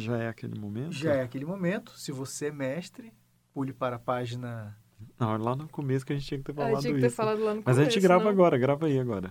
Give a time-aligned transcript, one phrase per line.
[0.00, 0.92] Já é aquele momento?
[0.92, 1.92] Já é aquele momento.
[1.98, 3.12] Se você é mestre,
[3.52, 4.76] pule para a página.
[5.18, 7.06] Não, lá no começo que a gente tinha que ter falado Ah, tinha que ter
[7.06, 7.16] isso.
[7.16, 8.30] falado lá no Mas começo, a gente grava não.
[8.30, 9.30] agora, grava aí agora.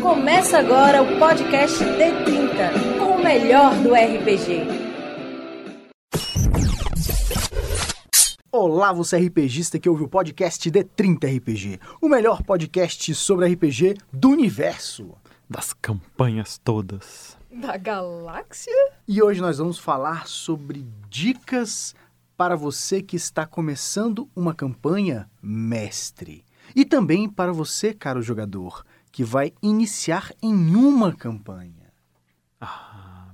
[0.00, 4.77] Começa agora o podcast D30, com o melhor do RPG.
[8.60, 14.30] Olá, você RPGista que ouve o podcast D30 RPG, o melhor podcast sobre RPG do
[14.30, 15.14] universo.
[15.48, 17.38] Das campanhas todas.
[17.52, 18.74] Da galáxia?
[19.06, 21.94] E hoje nós vamos falar sobre dicas
[22.36, 26.44] para você que está começando uma campanha mestre.
[26.74, 31.77] E também para você, caro jogador, que vai iniciar em uma campanha.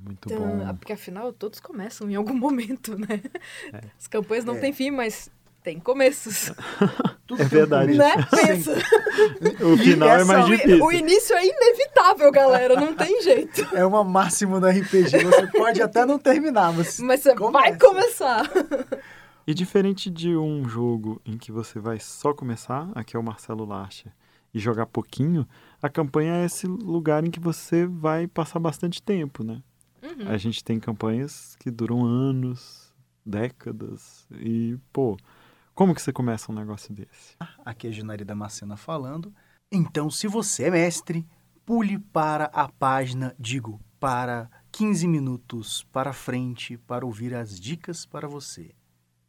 [0.04, 0.74] Ah, muito Então, bom.
[0.76, 3.20] porque afinal todos começam em algum momento, né?
[3.72, 3.80] É.
[3.98, 4.58] As campanhas não É.
[4.60, 5.30] têm fim, mas
[5.62, 6.52] tem começos,
[7.26, 7.96] Tudo É verdade.
[7.96, 8.12] né?
[8.30, 8.74] Pensa.
[9.64, 10.84] O final é essa- mais difícil.
[10.84, 13.62] O início é inevitável, galera, não tem jeito.
[13.74, 15.24] É uma máxima do RPG.
[15.24, 17.78] Você pode até não terminar, mas, Mas você vai Começa.
[17.78, 18.50] começar.
[19.46, 23.64] E diferente de um jogo em que você vai só começar, aqui é o Marcelo
[23.64, 24.12] Larcher,
[24.52, 25.46] e jogar pouquinho,
[25.82, 29.60] a campanha é esse lugar em que você vai passar bastante tempo, né?
[30.04, 30.28] Uhum.
[30.28, 32.92] A gente tem campanhas que duram anos,
[33.24, 35.16] décadas, e, pô,
[35.74, 37.36] como que você começa um negócio desse?
[37.64, 39.34] aqui é Junari Damascena falando.
[39.72, 41.26] Então, se você é mestre,
[41.64, 48.28] pule para a página, digo, para 15 minutos para frente para ouvir as dicas para
[48.28, 48.74] você.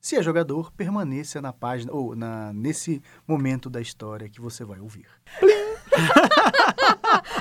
[0.01, 4.79] Se é jogador, permaneça na página ou na, nesse momento da história que você vai
[4.79, 5.07] ouvir.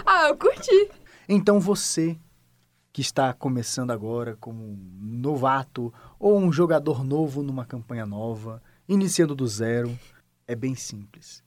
[0.07, 0.91] Ah, eu curti.
[1.29, 2.17] Então você
[2.95, 9.35] que está começando agora como um novato ou um jogador novo numa campanha nova, iniciando
[9.35, 9.99] do zero,
[10.47, 11.43] é bem simples.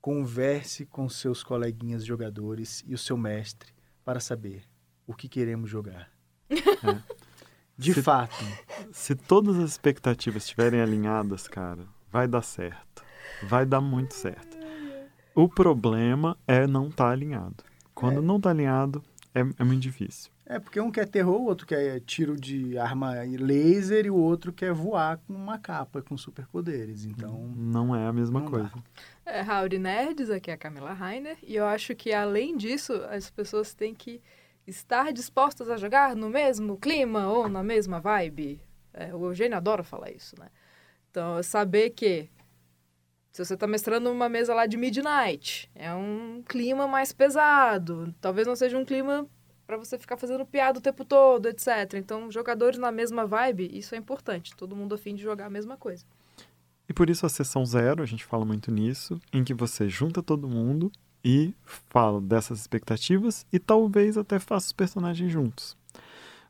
[0.00, 3.72] Converse com seus coleguinhas jogadores e o seu mestre
[4.04, 4.62] para saber
[5.08, 6.08] o que queremos jogar.
[7.76, 8.44] De Se- fato,
[8.92, 13.02] Se todas as expectativas estiverem alinhadas, cara, vai dar certo.
[13.42, 14.56] Vai dar muito certo.
[15.34, 17.64] O problema é não estar alinhado.
[17.92, 19.02] Quando não tá alinhado,
[19.34, 20.30] é, é muito difícil.
[20.48, 24.52] É porque um quer terror, o outro quer tiro de arma laser e o outro
[24.52, 27.04] quer voar com uma capa com superpoderes.
[27.04, 28.72] Então, Não é a mesma coisa.
[29.24, 33.28] É, Howdy Nerds, aqui é a Camila Rainer, e eu acho que além disso, as
[33.28, 34.22] pessoas têm que
[34.64, 38.60] estar dispostas a jogar no mesmo clima ou na mesma vibe.
[38.94, 40.48] É, o Eugênio adora falar isso, né?
[41.10, 42.30] Então, é saber que
[43.32, 48.46] se você está mestrando uma mesa lá de Midnight, é um clima mais pesado, talvez
[48.46, 49.28] não seja um clima
[49.66, 51.94] para você ficar fazendo piada o tempo todo, etc.
[51.94, 54.54] Então, jogadores na mesma vibe, isso é importante.
[54.56, 56.04] Todo mundo a fim de jogar a mesma coisa.
[56.88, 60.22] E por isso a sessão zero, a gente fala muito nisso, em que você junta
[60.22, 60.90] todo mundo
[61.24, 61.52] e
[61.90, 65.76] fala dessas expectativas e talvez até faça os personagens juntos.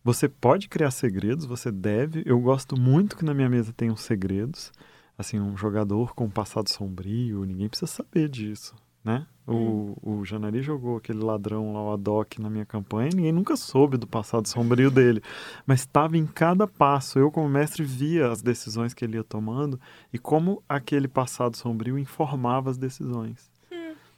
[0.04, 2.22] Você pode criar segredos, você deve.
[2.26, 4.70] Eu gosto muito que na minha mesa tenham segredos.
[5.18, 8.74] Assim, um jogador com um passado sombrio, ninguém precisa saber disso,
[9.06, 9.24] né?
[9.46, 13.56] O, o Janari jogou aquele ladrão lá, o Adok, na minha campanha, e ninguém nunca
[13.56, 15.22] soube do passado sombrio dele.
[15.64, 17.16] Mas estava em cada passo.
[17.16, 19.80] Eu, como mestre, via as decisões que ele ia tomando
[20.12, 23.48] e como aquele passado sombrio informava as decisões.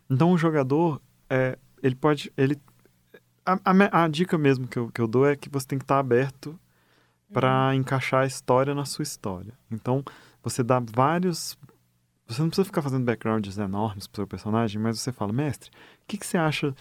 [0.08, 0.98] Então, o jogador,
[1.28, 2.32] é, ele pode.
[2.34, 2.58] Ele,
[3.44, 5.84] a, a a dica mesmo que eu, que eu dou é que você tem que
[5.84, 6.58] estar aberto
[7.30, 9.52] para encaixar a história na sua história.
[9.70, 10.02] Então,
[10.42, 11.58] você dá vários.
[12.28, 16.06] Você não precisa ficar fazendo backgrounds enormes pro seu personagem, mas você fala, mestre, o
[16.06, 16.74] que, que você acha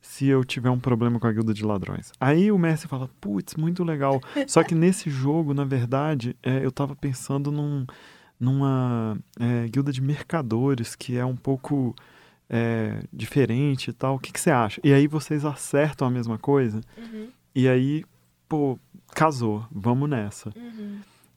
[0.00, 2.12] se eu tiver um problema com a guilda de ladrões?
[2.20, 4.20] Aí o mestre fala, putz, muito legal.
[4.46, 7.84] Só que nesse jogo, na verdade, é, eu tava pensando num,
[8.38, 11.94] numa é, guilda de mercadores que é um pouco
[12.48, 14.14] é, diferente e tal.
[14.14, 14.80] O que, que você acha?
[14.84, 16.80] E aí vocês acertam a mesma coisa.
[17.54, 18.04] E aí,
[18.48, 18.78] pô,
[19.14, 19.66] casou.
[19.70, 20.50] Vamos nessa.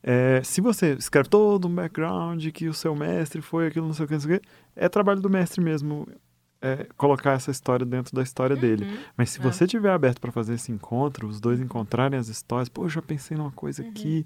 [0.08, 4.04] É, se você escreve todo um background que o seu mestre foi aquilo, não sei
[4.04, 6.06] o que, não sei o que, é trabalho do mestre mesmo
[6.62, 8.86] é, colocar essa história dentro da história dele.
[9.16, 9.42] Mas se É.
[9.42, 13.02] você tiver aberto para fazer esse encontro, os dois encontrarem as histórias, pô, eu já
[13.02, 14.24] pensei numa coisa aqui.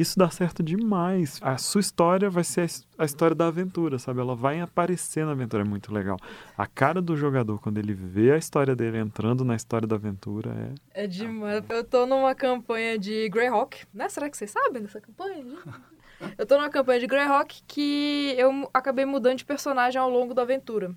[0.00, 1.38] Isso dá certo demais.
[1.42, 4.20] A sua história vai ser a his- a história da aventura, sabe?
[4.20, 6.16] Ela vai aparecer na aventura, é muito legal.
[6.56, 10.74] A cara do jogador, quando ele vê a história dele entrando na história da aventura,
[10.94, 11.04] é.
[11.04, 11.62] É demais.
[11.68, 14.08] Eu tô numa campanha de Greyhawk, né?
[14.08, 15.44] Será que vocês sabem dessa campanha?
[16.36, 20.42] Eu tô numa campanha de Greyhawk que eu acabei mudando de personagem ao longo da
[20.42, 20.94] aventura.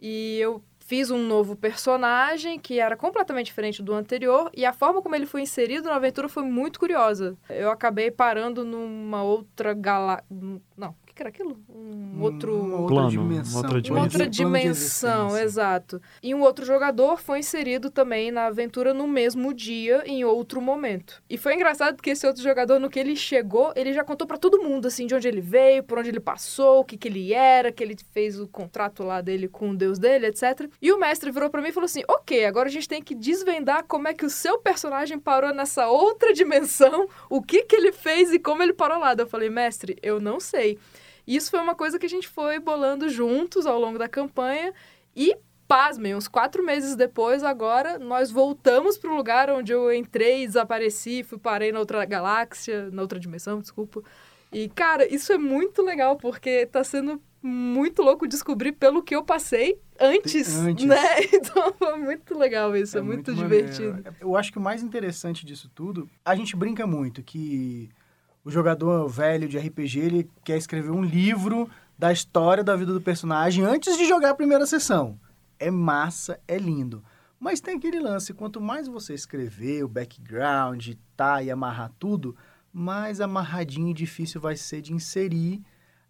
[0.00, 5.02] E eu fiz um novo personagem que era completamente diferente do anterior e a forma
[5.02, 7.36] como ele foi inserido na aventura foi muito curiosa.
[7.48, 10.22] Eu acabei parando numa outra gala...
[10.76, 11.58] Não, que, que era aquilo?
[11.68, 12.52] Um Uma outro.
[12.54, 13.60] outra Plano, dimensão.
[13.60, 16.02] uma outra Uma outra dimensão, exato.
[16.22, 21.22] E um outro jogador foi inserido também na aventura no mesmo dia, em outro momento.
[21.30, 24.36] E foi engraçado porque esse outro jogador, no que ele chegou, ele já contou pra
[24.36, 27.32] todo mundo, assim, de onde ele veio, por onde ele passou, o que, que ele
[27.32, 30.68] era, que ele fez o contrato lá dele com o deus dele, etc.
[30.82, 33.14] E o mestre virou pra mim e falou assim: Ok, agora a gente tem que
[33.14, 37.92] desvendar como é que o seu personagem parou nessa outra dimensão, o que, que ele
[37.92, 39.14] fez e como ele parou lá.
[39.14, 40.78] Daí Eu falei, mestre, eu não sei.
[41.26, 44.72] Isso foi uma coisa que a gente foi bolando juntos ao longo da campanha
[45.16, 45.36] e,
[45.66, 51.22] pasmem, uns quatro meses depois, agora, nós voltamos para o lugar onde eu entrei, desapareci,
[51.22, 54.02] fui parei na outra galáxia, na outra dimensão, desculpa.
[54.52, 59.22] E, cara, isso é muito legal, porque tá sendo muito louco descobrir pelo que eu
[59.22, 60.86] passei antes, Antes.
[60.86, 60.96] né?
[61.32, 63.48] Então é muito legal isso, é, muito, maneiro.
[63.68, 64.14] divertido.
[64.20, 67.90] Eu acho que o mais interessante disso tudo, a gente brinca muito que
[68.44, 71.68] o jogador velho de RPG, ele quer escrever um livro
[71.98, 75.18] da história da vida do personagem antes de jogar a primeira sessão.
[75.58, 77.02] É massa, é lindo.
[77.40, 82.36] Mas tem aquele lance, quanto mais você escrever o background, tá, e amarrar tudo,
[82.72, 85.62] mais amarradinho e difícil vai ser de inserir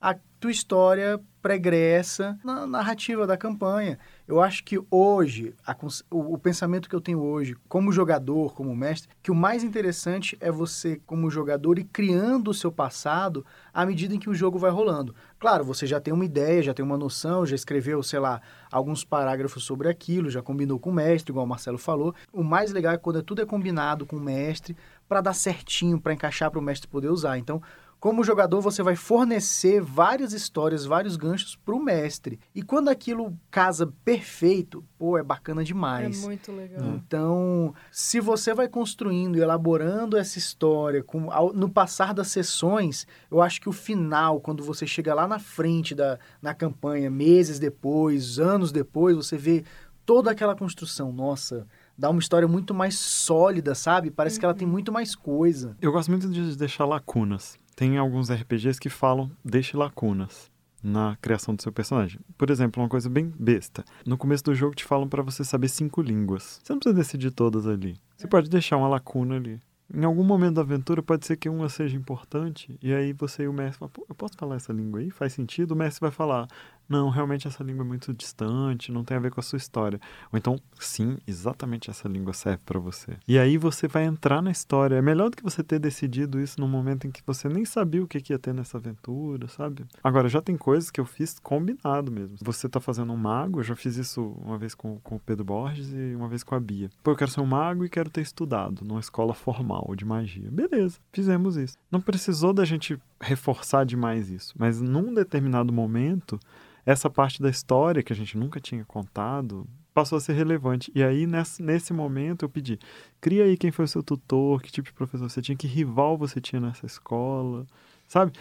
[0.05, 3.99] a tua história pregressa na narrativa da campanha.
[4.29, 5.75] Eu acho que hoje, a
[6.11, 10.37] o, o pensamento que eu tenho hoje, como jogador, como mestre, que o mais interessante
[10.41, 14.59] é você, como jogador, ir criando o seu passado à medida em que o jogo
[14.59, 15.15] vai rolando.
[15.39, 19.05] Claro, você já tem uma ideia, já tem uma noção, já escreveu, sei lá, alguns
[19.05, 22.15] parágrafos sobre aquilo, já combinou com o mestre, igual o Marcelo falou.
[22.31, 24.77] O mais legal é quando tudo é combinado com o mestre
[25.09, 27.39] para dar certinho, para encaixar para o mestre poder usar.
[27.39, 27.63] Então,
[28.05, 32.39] como jogador, você vai fornecer várias histórias, vários ganchos para o mestre.
[32.55, 36.23] E quando aquilo casa perfeito, pô, é bacana demais.
[36.23, 36.85] É muito legal.
[36.85, 43.07] Então, se você vai construindo e elaborando essa história com, ao- no passar das sessões,
[43.31, 47.59] eu acho que o final, quando você chega lá na frente da na campanha, meses
[47.59, 49.65] depois, anos depois, você vê
[50.05, 51.11] toda aquela construção.
[51.11, 51.67] Nossa,
[51.97, 54.11] dá uma história muito mais sólida, sabe?
[54.11, 55.75] Parece que ela tem muito mais coisa.
[55.81, 57.59] Eu gosto muito de deixar lacunas.
[57.77, 60.51] Tem alguns RPGs que falam deixe lacunas
[60.83, 62.21] na criação do seu personagem.
[62.37, 63.85] Por exemplo, uma coisa bem besta.
[64.07, 66.61] No começo do jogo te falam para você saber cinco línguas.
[66.63, 67.97] Você não precisa decidir todas ali.
[68.17, 69.59] Você pode deixar uma lacuna ali.
[69.93, 73.49] Em algum momento da aventura pode ser que uma seja importante e aí você e
[73.49, 75.11] o mestre falam, Pô, eu posso falar essa língua aí?
[75.11, 75.73] Faz sentido?
[75.73, 76.49] O mestre vai falar,
[76.89, 80.01] não, realmente essa língua é muito distante, não tem a ver com a sua história.
[80.33, 83.17] Ou então, sim, exatamente essa língua serve para você.
[83.27, 84.97] E aí você vai entrar na história.
[84.97, 88.03] É melhor do que você ter decidido isso num momento em que você nem sabia
[88.03, 89.85] o que, que ia ter nessa aventura, sabe?
[90.03, 92.37] Agora, já tem coisas que eu fiz combinado mesmo.
[92.43, 95.45] Você tá fazendo um mago, eu já fiz isso uma vez com, com o Pedro
[95.45, 96.91] Borges e uma vez com a Bia.
[97.03, 100.51] Pô, eu quero ser um mago e quero ter estudado numa escola formal de magia.
[100.51, 101.77] Beleza, fizemos isso.
[101.91, 106.39] Não precisou da gente reforçar demais isso, mas num determinado momento
[106.87, 110.91] essa parte da história que a gente nunca tinha contado passou a ser relevante.
[110.95, 112.79] E aí, nesse, nesse momento, eu pedi:
[113.21, 116.19] cria aí quem foi o seu tutor, que tipo de professor você tinha, que rival
[116.19, 117.65] você tinha nessa escola,
[118.09, 118.33] sabe?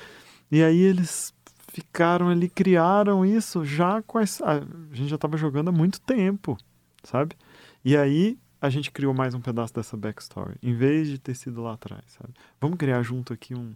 [0.52, 1.34] E aí eles
[1.70, 4.46] ficaram ali, criaram isso já com essa.
[4.46, 6.58] A gente já estava jogando há muito tempo,
[7.04, 7.36] sabe?
[7.86, 11.62] E aí a gente criou mais um pedaço dessa backstory, em vez de ter sido
[11.62, 12.34] lá atrás, sabe?
[12.62, 13.74] Vamos criar junto aqui um,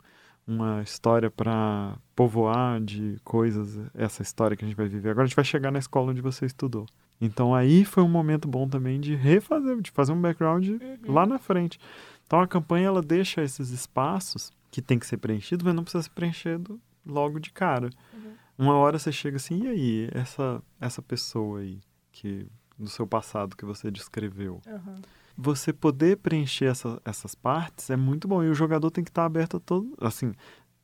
[0.48, 5.10] uma história para povoar de coisas, essa história que a gente vai viver.
[5.10, 6.86] Agora a gente vai chegar na escola onde você estudou.
[7.20, 10.70] Então aí foi um momento bom também de refazer, de fazer um background
[11.06, 11.80] lá na frente.
[12.26, 16.04] Então a campanha ela deixa esses espaços que tem que ser preenchido, mas não precisa
[16.04, 17.90] ser preenchido logo de cara.
[18.58, 21.80] Uma hora você chega assim, e aí, essa essa pessoa aí
[22.12, 25.02] que do seu passado que você descreveu, Aham.
[25.38, 28.44] Você poder preencher essa- essas partes é muito bom.
[28.44, 29.94] E o jogador tem que estar aberto a todo.
[30.02, 30.34] Assim,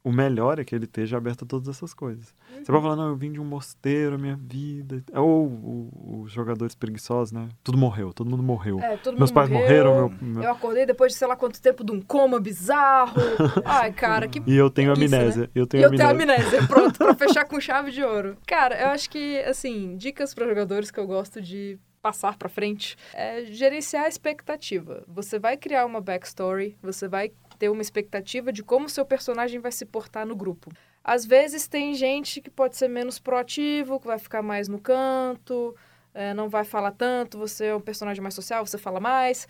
[0.03, 2.35] o melhor é que ele esteja aberto a todas essas coisas.
[2.61, 5.01] Você pode falar, não, eu vim de um mosteiro, a minha vida.
[5.15, 5.89] Ou
[6.21, 7.47] os jogadores preguiçosos, né?
[7.63, 8.79] Tudo morreu, todo mundo morreu.
[8.79, 9.65] É, todo Meus mundo pais morreu.
[9.65, 13.13] morreram, meu, meu- Eu acordei depois de sei lá quanto tempo de um coma bizarro.
[13.65, 15.43] Ai, cara, que e eu tenho amnésia.
[15.43, 15.49] né?
[15.55, 16.35] Eu E tenho eu tenho amnésia.
[16.35, 18.37] amnésia, pronto, pra fechar com chave de ouro.
[18.45, 22.97] Cara, eu acho que, assim, dicas para jogadores que eu gosto de passar pra frente
[23.13, 25.05] é gerenciar a expectativa.
[25.07, 29.71] Você vai criar uma backstory, você vai ter uma expectativa de como seu personagem vai
[29.71, 30.69] se portar no grupo.
[31.01, 35.73] Às vezes tem gente que pode ser menos proativo, que vai ficar mais no canto,
[36.13, 39.47] é, não vai falar tanto, você é um personagem mais social, você fala mais.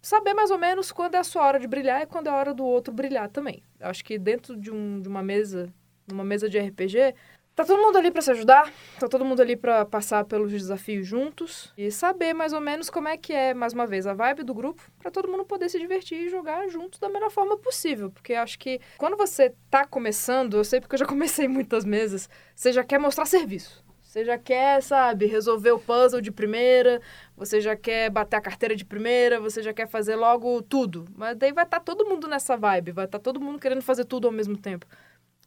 [0.00, 2.36] Saber mais ou menos quando é a sua hora de brilhar e quando é a
[2.36, 3.64] hora do outro brilhar também.
[3.80, 5.72] Eu acho que dentro de, um, de uma mesa,
[6.06, 7.14] numa mesa de RPG,
[7.56, 8.70] Tá todo mundo ali pra se ajudar,
[9.00, 13.08] tá todo mundo ali pra passar pelos desafios juntos e saber mais ou menos como
[13.08, 15.78] é que é, mais uma vez, a vibe do grupo, pra todo mundo poder se
[15.78, 18.10] divertir e jogar juntos da melhor forma possível.
[18.10, 22.28] Porque acho que quando você tá começando, eu sei porque eu já comecei muitas mesas,
[22.54, 23.82] você já quer mostrar serviço.
[24.02, 27.00] Você já quer, sabe, resolver o puzzle de primeira,
[27.34, 31.06] você já quer bater a carteira de primeira, você já quer fazer logo tudo.
[31.16, 34.26] Mas daí vai estar todo mundo nessa vibe, vai estar todo mundo querendo fazer tudo
[34.26, 34.86] ao mesmo tempo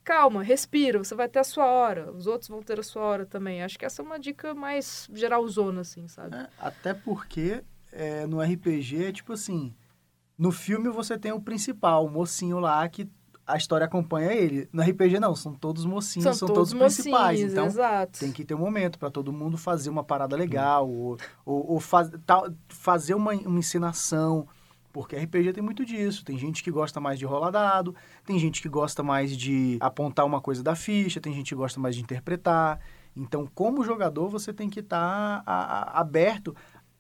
[0.10, 3.25] calma, respira, você vai ter a sua hora, os outros vão ter a sua hora
[3.28, 3.62] também.
[3.62, 6.36] Acho que essa é uma dica mais geralzona, assim, sabe?
[6.36, 9.72] É, até porque é, no RPG é tipo assim,
[10.36, 13.08] no filme você tem o principal, o mocinho lá que
[13.46, 14.68] a história acompanha ele.
[14.74, 17.42] No RPG não, são todos mocinhos, são, são todos, todos principais.
[17.42, 18.20] Então exato.
[18.20, 21.80] tem que ter um momento para todo mundo fazer uma parada legal, ou, ou, ou
[21.80, 22.10] faz,
[22.68, 24.48] fazer uma, uma encenação
[25.00, 26.25] porque RPG tem muito disso.
[26.25, 30.25] Tem gente que gosta mais de rolar dado, tem gente que gosta mais de apontar
[30.25, 32.82] uma coisa da ficha, tem gente que gosta mais de interpretar.
[33.15, 36.53] Então, como jogador, você tem que estar tá aberto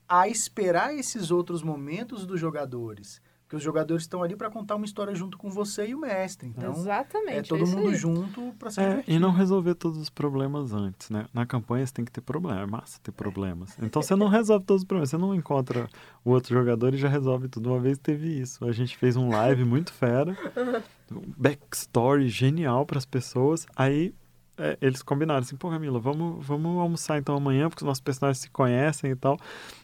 [0.07, 3.21] a esperar esses outros momentos dos jogadores.
[3.49, 6.47] Porque os jogadores estão ali para contar uma história junto com você e o mestre.
[6.47, 7.95] Então, Exatamente, é todo é mundo aí.
[7.95, 9.15] junto para se É, divertir.
[9.15, 11.25] e não resolver todos os problemas antes, né?
[11.33, 13.75] Na campanha você tem que ter problema, é massa ter problemas.
[13.81, 15.89] Então você não resolve todos os problemas, você não encontra
[16.23, 17.71] o outro jogador e já resolve tudo.
[17.71, 20.37] Uma vez teve isso, a gente fez um live muito fera,
[21.11, 24.13] um backstory genial para as pessoas, aí
[24.59, 28.39] é, eles combinaram assim, pô Camila, vamos, vamos almoçar então amanhã, porque os nossos personagens
[28.43, 29.39] se conhecem e tal.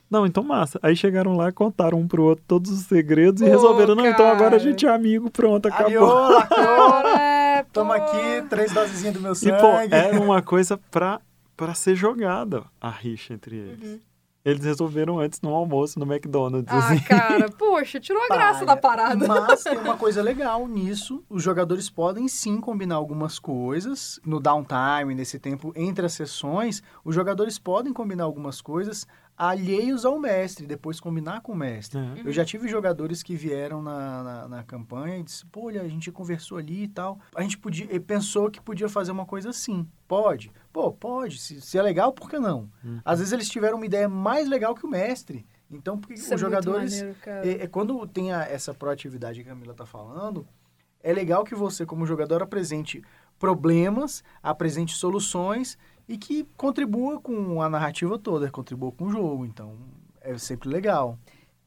[0.10, 0.80] Não, então massa.
[0.84, 4.28] Aí chegaram lá, contaram um pro outro todos os segredos e Pô, resolveram, não, então
[4.28, 6.30] agora a gente é amigo, pronto, acabou.
[6.30, 9.60] Lacrou, É, toma aqui, três dosezinhas do meu E, sangue.
[9.60, 11.20] pô, era uma coisa pra,
[11.56, 13.82] pra ser jogada a rixa entre eles.
[13.94, 14.00] Uhum.
[14.44, 17.00] Eles resolveram antes no almoço no McDonald's, Ah, assim.
[17.00, 19.28] cara, poxa, tirou a graça da parada.
[19.28, 21.24] Mas tem uma coisa legal nisso.
[21.28, 24.20] Os jogadores podem sim combinar algumas coisas.
[24.24, 30.18] No downtime, nesse tempo entre as sessões, os jogadores podem combinar algumas coisas alheios ao
[30.20, 32.00] mestre, depois combinar com o mestre.
[32.00, 32.22] É.
[32.26, 35.88] Eu já tive jogadores que vieram na, na, na campanha e disse, pô, olha, a
[35.88, 37.20] gente conversou ali e tal.
[37.36, 39.88] A gente podia, pensou que podia fazer uma coisa assim.
[40.08, 40.52] Pode?
[40.72, 41.38] Pô, pode.
[41.40, 42.70] Se, se é legal, por que não?
[42.84, 43.00] Uhum.
[43.04, 45.46] Às vezes eles tiveram uma ideia mais legal que o mestre.
[45.70, 46.94] Então, porque Isso é os muito jogadores...
[46.94, 47.18] maneiro.
[47.26, 50.48] É, é quando tem a- essa proatividade que a Camila está falando,
[51.04, 53.04] é legal que você, como jogador, apresente
[53.38, 55.78] problemas, apresente soluções
[56.08, 59.46] e que contribua com a narrativa toda, contribua com o jogo.
[59.46, 59.76] Então,
[60.22, 61.18] é sempre legal.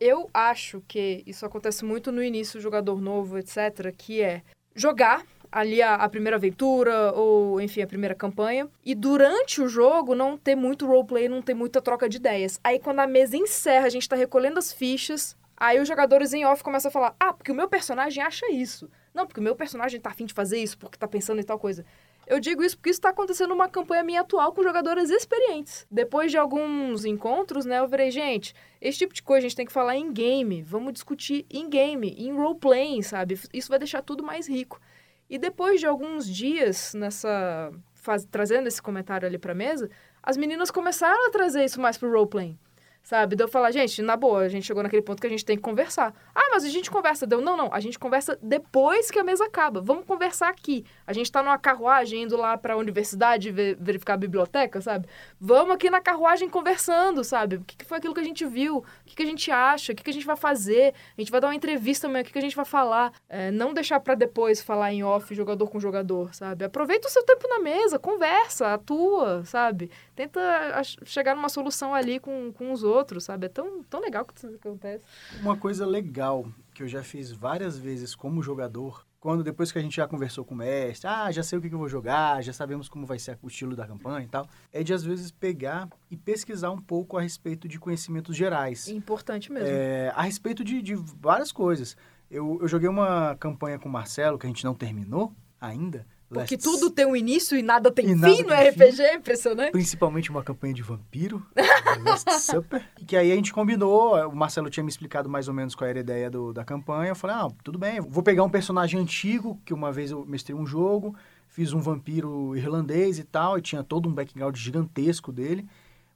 [0.00, 4.42] Eu acho que isso acontece muito no início, jogador novo, etc., que é
[4.74, 10.14] jogar ali a, a primeira aventura ou, enfim, a primeira campanha e durante o jogo
[10.14, 12.60] não ter muito roleplay, não ter muita troca de ideias.
[12.62, 16.44] Aí quando a mesa encerra, a gente tá recolhendo as fichas, aí os jogadores em
[16.44, 18.88] off começam a falar: "Ah, porque o meu personagem acha isso".
[19.12, 21.58] Não, porque o meu personagem tá afim de fazer isso, porque tá pensando em tal
[21.58, 21.84] coisa.
[22.28, 25.86] Eu digo isso porque isso está acontecendo numa campanha minha atual com jogadores experientes.
[25.90, 29.64] Depois de alguns encontros, né, eu virei, gente, esse tipo de coisa a gente tem
[29.64, 30.60] que falar em game.
[30.60, 33.40] Vamos discutir em game, em roleplaying, sabe?
[33.50, 34.78] Isso vai deixar tudo mais rico.
[35.30, 37.72] E depois de alguns dias nessa.
[37.94, 39.90] Faz, trazendo esse comentário ali pra mesa,
[40.22, 42.58] as meninas começaram a trazer isso mais pro roleplaying.
[43.02, 43.36] Sabe?
[43.36, 45.62] Deu falar, gente, na boa, a gente chegou naquele ponto que a gente tem que
[45.62, 46.12] conversar.
[46.34, 47.26] Ah, mas a gente conversa.
[47.26, 49.80] Deu, não, não, a gente conversa depois que a mesa acaba.
[49.80, 50.84] Vamos conversar aqui.
[51.06, 55.08] A gente tá numa carruagem indo lá pra universidade ver- verificar a biblioteca, sabe?
[55.40, 57.56] Vamos aqui na carruagem conversando, sabe?
[57.56, 58.78] O que, que foi aquilo que a gente viu?
[58.78, 59.92] O que, que a gente acha?
[59.92, 60.92] O que, que a gente vai fazer?
[61.16, 63.12] A gente vai dar uma entrevista amanhã, o que, que a gente vai falar?
[63.28, 66.64] É, não deixar pra depois falar em off, jogador com jogador, sabe?
[66.66, 69.90] Aproveita o seu tempo na mesa, conversa, atua, sabe?
[70.18, 73.46] Tenta chegar numa solução ali com, com os outros, sabe?
[73.46, 75.04] É tão, tão legal que isso acontece.
[75.40, 76.44] Uma coisa legal
[76.74, 80.44] que eu já fiz várias vezes como jogador, quando depois que a gente já conversou
[80.44, 83.06] com o mestre, ah, já sei o que que eu vou jogar, já sabemos como
[83.06, 86.72] vai ser o estilo da campanha e tal, é de às vezes pegar e pesquisar
[86.72, 88.88] um pouco a respeito de conhecimentos gerais.
[88.88, 89.68] É importante mesmo.
[89.68, 91.96] É, a respeito de, de várias coisas.
[92.28, 96.04] Eu, eu joguei uma campanha com o Marcelo, que a gente não terminou ainda.
[96.28, 99.02] Porque Last- tudo tem um início e nada tem E fim nada no tem RPG,
[99.02, 99.72] é impressionante.
[99.72, 101.42] Principalmente uma campanha de vampiro,
[102.04, 102.84] Last Supper.
[103.00, 105.88] E que aí a gente combinou, o Marcelo tinha me explicado mais ou menos qual
[105.88, 107.10] era a ideia do- da campanha.
[107.10, 110.54] Eu falei, ah, tudo bem, vou pegar um personagem antigo, que uma vez eu mestrei
[110.54, 111.16] um jogo,
[111.48, 115.66] fiz um vampiro irlandês e tal, e tinha todo um background gigantesco dele.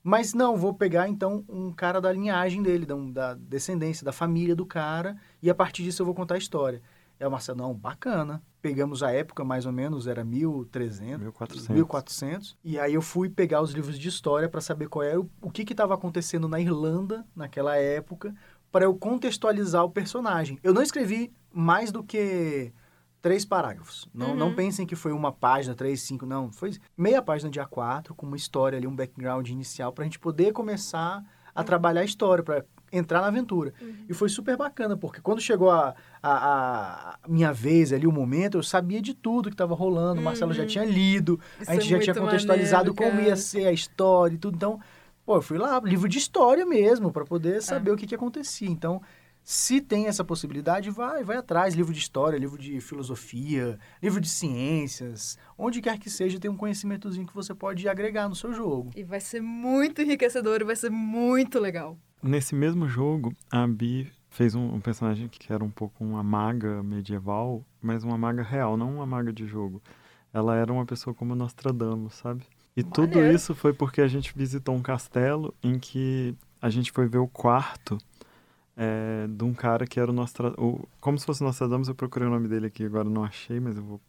[0.04, 4.54] Mas não, vou pegar então um cara da linhagem dele, da, da descendência, da família
[4.54, 6.82] do cara, e a partir disso eu vou contar a história.
[7.22, 8.42] Aí o Marcelo, não, bacana.
[8.60, 11.68] Pegamos a época, mais ou menos, era 1300, 1400.
[11.68, 12.56] 1400.
[12.64, 15.50] E aí eu fui pegar os livros de história para saber qual era o, o
[15.50, 18.34] que estava acontecendo na Irlanda naquela época,
[18.72, 20.58] para eu contextualizar o personagem.
[20.64, 22.72] Eu não escrevi mais do que
[23.20, 24.08] três parágrafos.
[24.12, 24.36] Não, Uhum.
[24.36, 26.50] não pensem que foi uma página, três, cinco, não.
[26.50, 30.52] Foi meia página de A4, com uma história ali, um background inicial, pra gente poder
[30.52, 31.22] começar
[31.54, 33.72] a trabalhar a história, pra entrar na aventura.
[34.08, 38.58] E foi super bacana, porque quando chegou a, a, a minha vez ali, o momento,
[38.58, 40.68] eu sabia de tudo que estava rolando, o Marcelo já Uhum.
[40.68, 44.34] tinha lido, Isso a gente é já tinha contextualizado maneiro, como ia ser a história
[44.34, 44.54] e tudo.
[44.56, 44.78] Então,
[45.24, 47.26] pô, eu fui lá, livro de história mesmo, para É.
[47.26, 48.68] poder saber o que, que acontecia.
[48.68, 49.00] Então,
[49.44, 51.74] se tem essa possibilidade, vai, vai atrás.
[51.74, 56.56] Livro de história, livro de filosofia, livro de ciências, onde quer que seja, tem um
[56.56, 58.90] conhecimentozinho que você pode agregar no seu jogo.
[58.94, 61.98] E vai ser muito enriquecedor e vai ser muito legal.
[62.22, 66.82] Nesse mesmo jogo, a Bi fez um, um personagem que era um pouco uma maga
[66.82, 69.82] medieval, mas uma maga real, não uma maga de jogo.
[70.32, 72.42] Ela era uma pessoa como Nostradamus, sabe?
[72.76, 77.06] E tudo isso foi porque a gente visitou um castelo em que a gente foi
[77.06, 77.98] ver o quarto
[78.76, 80.82] é, de um cara que era o Nostradamus.
[81.00, 83.82] Como se fosse Nostradamus, eu procurei o nome dele aqui, agora não achei, mas eu
[83.82, 84.00] vou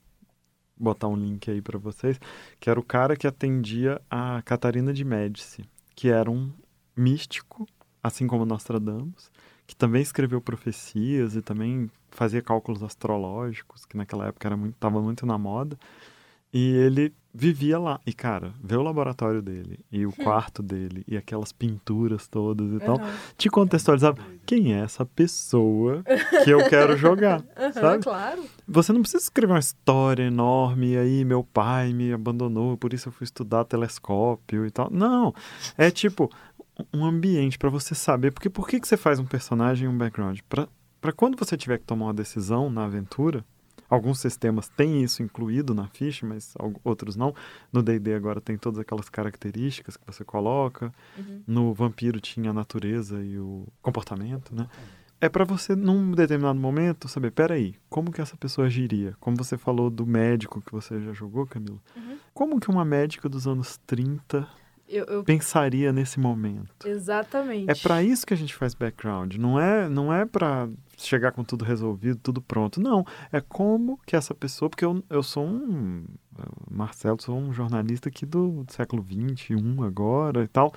[0.77, 2.19] botar um link aí pra vocês.
[2.59, 6.51] Que era o cara que atendia a Catarina de Médici, que era um
[6.95, 7.67] místico,
[8.03, 9.31] assim como Nostradamus,
[9.65, 15.01] que também escreveu profecias e também fazia cálculos astrológicos, que naquela época era muito, tava
[15.01, 15.77] muito na moda.
[16.53, 17.99] E ele vivia lá.
[18.05, 22.79] E, cara, ver o laboratório dele e o quarto dele e aquelas pinturas todas e
[22.79, 23.15] tal, Aham.
[23.35, 26.03] te contextualizava quem é essa pessoa
[26.43, 28.03] que eu quero jogar, Aham, sabe?
[28.03, 28.43] claro.
[28.67, 33.09] Você não precisa escrever uma história enorme, e aí meu pai me abandonou, por isso
[33.09, 34.89] eu fui estudar telescópio e tal.
[34.91, 35.33] Não,
[35.75, 36.29] é tipo
[36.93, 39.97] um ambiente pra você saber, porque por que, que você faz um personagem e um
[39.97, 40.39] background?
[40.49, 43.45] Pra quando você tiver que tomar uma decisão na aventura,
[43.89, 46.53] alguns sistemas têm isso incluído na ficha, mas
[46.83, 47.35] outros não.
[47.71, 50.93] No D&D agora tem todas aquelas características que você coloca.
[51.17, 51.43] Uhum.
[51.45, 54.67] No vampiro tinha a natureza e o comportamento, né?
[55.21, 59.15] É pra você, num determinado momento, saber, peraí, como que essa pessoa agiria?
[59.21, 61.79] Como você falou do médico que você já jogou, Camila.
[61.95, 62.17] Uhum.
[62.33, 64.45] Como que uma médica dos anos 30
[64.93, 66.87] Eu, eu- pensaria nesse momento?
[66.87, 67.69] Exatamente.
[67.69, 69.35] É pra isso que a gente faz background.
[69.35, 72.79] Não é, não é para chegar com tudo resolvido, tudo pronto.
[72.79, 73.05] Não.
[73.31, 74.69] É como que essa pessoa.
[74.69, 76.03] Porque eu, eu sou um.
[76.69, 80.73] Marcelo, sou um jornalista aqui do século XXI agora e tal.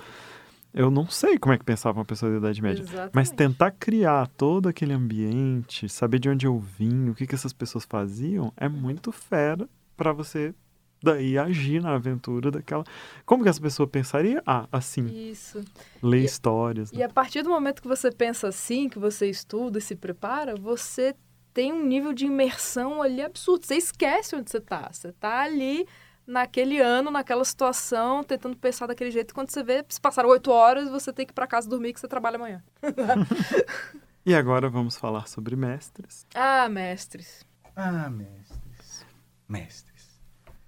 [0.73, 2.83] Eu não sei como é que pensava uma pessoa da Idade Média.
[2.83, 3.15] Exatamente.
[3.15, 7.53] Mas tentar criar todo aquele ambiente, saber de onde eu vim, o que, que essas
[7.53, 10.53] pessoas faziam, é muito fera pra você
[11.01, 12.83] daí agir na aventura daquela.
[13.25, 14.41] Como que essa pessoa pensaria?
[14.45, 15.63] Ah, assim, Isso.
[16.01, 16.91] ler E- histórias.
[16.91, 16.99] né?
[16.99, 20.55] E a partir do momento que você pensa assim, que você estuda e se prepara,
[20.55, 21.15] você
[21.53, 23.65] tem um nível de imersão ali absurdo.
[23.65, 24.89] Você esquece onde você tá.
[24.91, 25.87] Você tá ali
[26.25, 29.33] naquele ano, naquela situação, tentando pensar daquele jeito.
[29.33, 31.99] Quando você vê, se passaram oito horas, você tem que ir pra casa dormir que
[31.99, 32.63] você trabalha amanhã.
[34.25, 36.27] E agora vamos falar sobre mestres.
[36.35, 37.45] Ah, mestres.
[37.73, 39.05] Ah, mestres.
[39.47, 39.96] Mestres.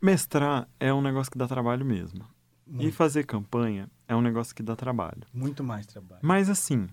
[0.01, 2.25] Mestrar é um negócio que dá trabalho mesmo.
[2.67, 5.23] E Muito, fazer campanha é um negócio que dá trabalho.
[5.33, 6.21] muito mais trabalho.
[6.21, 6.88] Mas assim,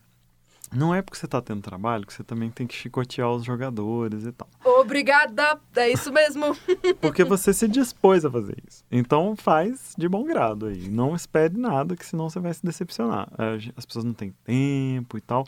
[0.72, 4.24] não é porque você tá tendo trabalho que você também tem que chicotear os jogadores
[4.24, 4.48] e tal.
[4.64, 5.60] Obrigada!
[5.76, 6.56] É isso mesmo.
[7.00, 8.84] Porque você se dispôs a fazer isso.
[8.90, 10.88] Então faz de bom grado aí.
[10.88, 13.28] Não espere nada, que senão você vai se decepcionar.
[13.76, 15.44] As pessoas não têm tempo e tal.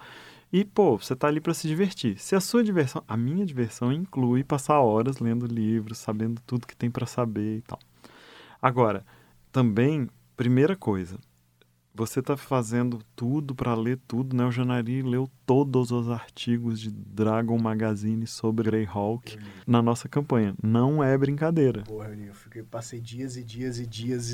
[0.53, 2.19] E, pô, você tá ali pra se divertir.
[2.19, 3.03] Se a sua diversão.
[3.07, 7.63] A minha diversão inclui passar horas lendo livros, sabendo tudo que tem pra saber e
[7.63, 7.79] tal.
[8.61, 9.05] Agora,
[9.53, 11.19] também, primeira coisa.
[11.95, 14.45] Você tá fazendo tudo pra ler tudo, né?
[14.45, 20.55] O Janari leu todos os artigos de Dragon Magazine sobre Greyhawk na nossa campanha.
[20.63, 21.83] Não é brincadeira.
[21.83, 24.31] Porra, eu, fiquei, passei dias e dias e dias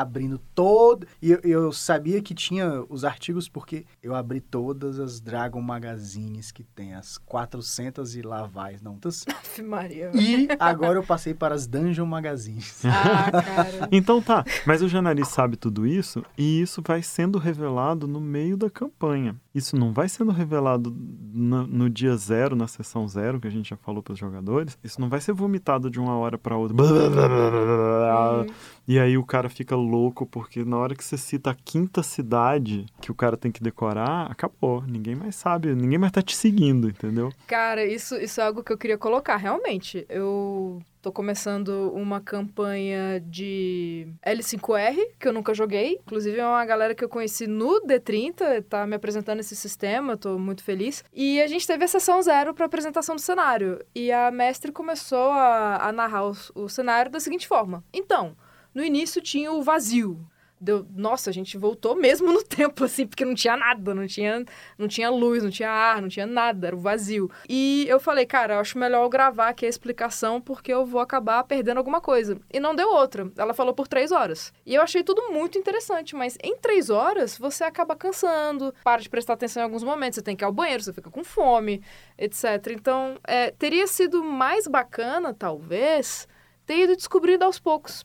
[0.00, 1.06] abrindo todo.
[1.22, 6.50] E eu, eu sabia que tinha os artigos porque eu abri todas as Dragon Magazines
[6.50, 8.94] que tem, as 400 e lá vai, não.
[8.94, 9.24] tantas.
[9.62, 10.10] Maria.
[10.14, 12.82] E agora eu passei para as Dungeon Magazines.
[12.84, 13.88] Ah, cara.
[13.92, 18.56] Então tá, mas o Janari sabe tudo isso e isso vai sendo revelado no meio
[18.56, 19.36] da campanha.
[19.54, 20.92] Isso não vai sendo revelado
[21.32, 24.76] no, no dia zero, na sessão zero, que a gente já falou para os jogadores.
[24.82, 26.76] Isso não vai ser vomitado de uma hora para outra.
[26.76, 28.46] Hum,
[28.88, 32.86] E aí o cara fica louco porque na hora que você cita a quinta cidade
[33.00, 34.82] que o cara tem que decorar, acabou.
[34.82, 37.32] Ninguém mais sabe, ninguém mais tá te seguindo, entendeu?
[37.46, 40.04] Cara, isso, isso é algo que eu queria colocar, realmente.
[40.08, 45.98] Eu tô começando uma campanha de L5R, que eu nunca joguei.
[46.06, 50.38] Inclusive, é uma galera que eu conheci no D30, tá me apresentando esse sistema, tô
[50.38, 51.04] muito feliz.
[51.12, 53.84] E a gente teve a sessão zero pra apresentação do cenário.
[53.94, 57.84] E a mestre começou a, a narrar o, o cenário da seguinte forma.
[57.92, 58.34] Então,
[58.74, 60.18] no início tinha o vazio.
[60.60, 64.44] deu, nossa, a gente voltou mesmo no tempo, assim, porque não tinha nada, não tinha,
[64.78, 67.30] não tinha luz, não tinha ar, não tinha nada, era o vazio.
[67.48, 71.44] E eu falei, cara, acho melhor eu gravar aqui a explicação, porque eu vou acabar
[71.44, 72.40] perdendo alguma coisa.
[72.52, 73.30] E não deu outra.
[73.36, 74.52] Ela falou por três horas.
[74.64, 79.10] E eu achei tudo muito interessante, mas em três horas você acaba cansando, para de
[79.10, 81.82] prestar atenção em alguns momentos, você tem que ir ao banheiro, você fica com fome,
[82.16, 82.44] etc.
[82.70, 86.26] Então, é, teria sido mais bacana, talvez,
[86.64, 88.04] ter ido descobrindo aos poucos.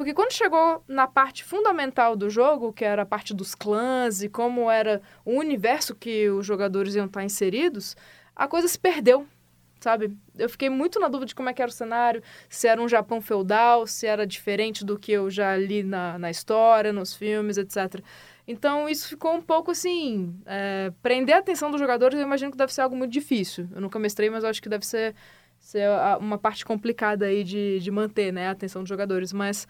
[0.00, 4.30] Porque quando chegou na parte fundamental do jogo, que era a parte dos clãs e
[4.30, 7.94] como era o universo que os jogadores iam estar inseridos,
[8.34, 9.26] a coisa se perdeu,
[9.78, 10.16] sabe?
[10.38, 12.88] Eu fiquei muito na dúvida de como é que era o cenário, se era um
[12.88, 17.58] Japão feudal, se era diferente do que eu já li na, na história, nos filmes,
[17.58, 18.02] etc.
[18.48, 20.34] Então, isso ficou um pouco assim.
[20.46, 23.68] É, prender a atenção dos jogadores, eu imagino que deve ser algo muito difícil.
[23.70, 25.14] Eu nunca mestrei, mas eu acho que deve ser,
[25.70, 29.32] ser uma parte complicada aí de, de manter né, a atenção dos jogadores.
[29.32, 29.68] Mas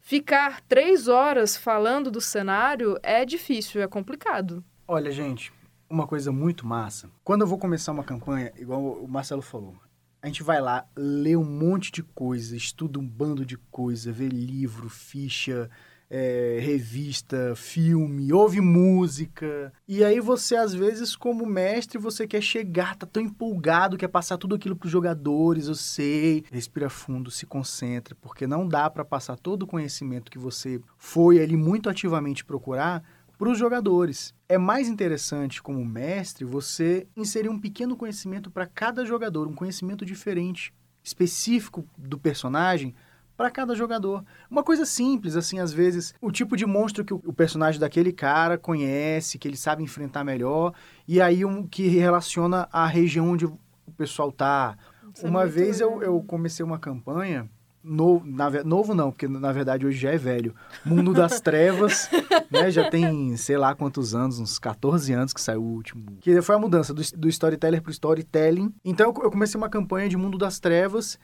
[0.00, 4.62] ficar três horas falando do cenário é difícil, é complicado.
[4.86, 5.52] Olha, gente,
[5.88, 7.10] uma coisa muito massa.
[7.24, 9.76] Quando eu vou começar uma campanha, igual o Marcelo falou,
[10.22, 14.28] a gente vai lá, lê um monte de coisa, estuda um bando de coisa, vê
[14.28, 15.70] livro, ficha,
[16.10, 19.72] é, revista, filme, ouve música.
[19.86, 24.36] E aí você, às vezes, como mestre, você quer chegar, tá tão empolgado, quer passar
[24.36, 26.44] tudo aquilo pros jogadores, eu sei.
[26.50, 31.40] Respira fundo, se concentra, porque não dá para passar todo o conhecimento que você foi
[31.40, 33.04] ali muito ativamente procurar
[33.38, 34.34] para os jogadores.
[34.48, 40.04] É mais interessante, como mestre, você inserir um pequeno conhecimento para cada jogador, um conhecimento
[40.04, 42.94] diferente, específico do personagem,
[43.40, 44.22] para cada jogador.
[44.50, 48.58] Uma coisa simples, assim, às vezes, o tipo de monstro que o personagem daquele cara
[48.58, 50.74] conhece, que ele sabe enfrentar melhor,
[51.08, 53.58] e aí um que relaciona a região onde o
[53.96, 54.76] pessoal tá.
[55.14, 57.48] Isso é uma é vez eu, eu comecei uma campanha
[57.82, 60.54] Novo, na, novo não, porque na verdade hoje já é velho.
[60.84, 62.10] Mundo das Trevas,
[62.52, 62.70] né?
[62.70, 66.04] Já tem, sei lá quantos anos, uns 14 anos que saiu o último.
[66.20, 68.70] Que foi a mudança do, do storyteller pro storytelling.
[68.84, 71.18] Então eu comecei uma campanha de Mundo das Trevas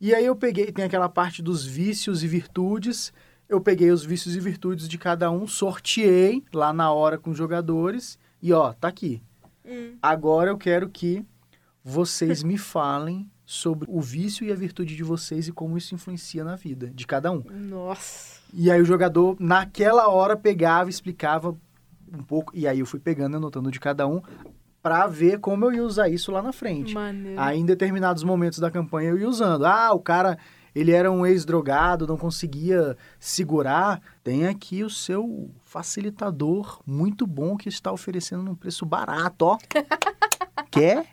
[0.00, 3.12] e aí eu peguei, tem aquela parte dos vícios e virtudes.
[3.48, 7.36] Eu peguei os vícios e virtudes de cada um, sorteei lá na hora com os
[7.36, 9.20] jogadores e ó, tá aqui.
[9.64, 9.96] Hum.
[10.00, 11.24] Agora eu quero que
[11.84, 16.44] vocês me falem sobre o vício e a virtude de vocês e como isso influencia
[16.44, 17.42] na vida de cada um.
[17.50, 18.40] Nossa.
[18.54, 21.56] E aí o jogador naquela hora pegava, explicava
[22.12, 24.22] um pouco e aí eu fui pegando, anotando de cada um
[24.82, 26.94] para ver como eu ia usar isso lá na frente.
[26.94, 27.40] Maneiro.
[27.40, 29.66] Aí em determinados momentos da campanha eu ia usando.
[29.66, 30.38] Ah, o cara,
[30.74, 34.00] ele era um ex-drogado, não conseguia segurar.
[34.22, 39.58] Tem aqui o seu facilitador muito bom que está oferecendo num preço barato, ó.
[40.70, 41.06] Quer?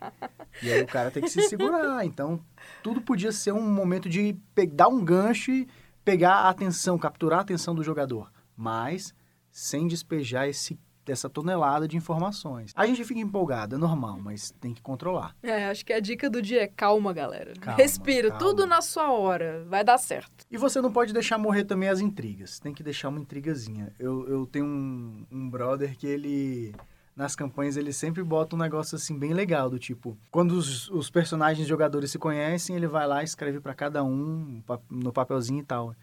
[0.62, 2.04] E aí o cara tem que se segurar.
[2.04, 2.40] Então,
[2.82, 4.36] tudo podia ser um momento de
[4.72, 5.68] dar um gancho e
[6.04, 8.30] pegar a atenção, capturar a atenção do jogador.
[8.56, 9.14] Mas
[9.50, 12.72] sem despejar esse dessa tonelada de informações.
[12.76, 15.34] A gente fica empolgado, é normal, mas tem que controlar.
[15.42, 17.54] É, acho que a dica do dia é calma, galera.
[17.58, 18.38] Calma, Respira, calma.
[18.38, 20.44] tudo na sua hora, vai dar certo.
[20.50, 23.90] E você não pode deixar morrer também as intrigas, tem que deixar uma intrigazinha.
[23.98, 26.74] Eu, eu tenho um, um brother que ele
[27.16, 31.10] nas campanhas ele sempre bota um negócio assim bem legal, do tipo, quando os, os
[31.10, 35.64] personagens jogadores se conhecem, ele vai lá e escreve para cada um no papelzinho e
[35.64, 35.96] tal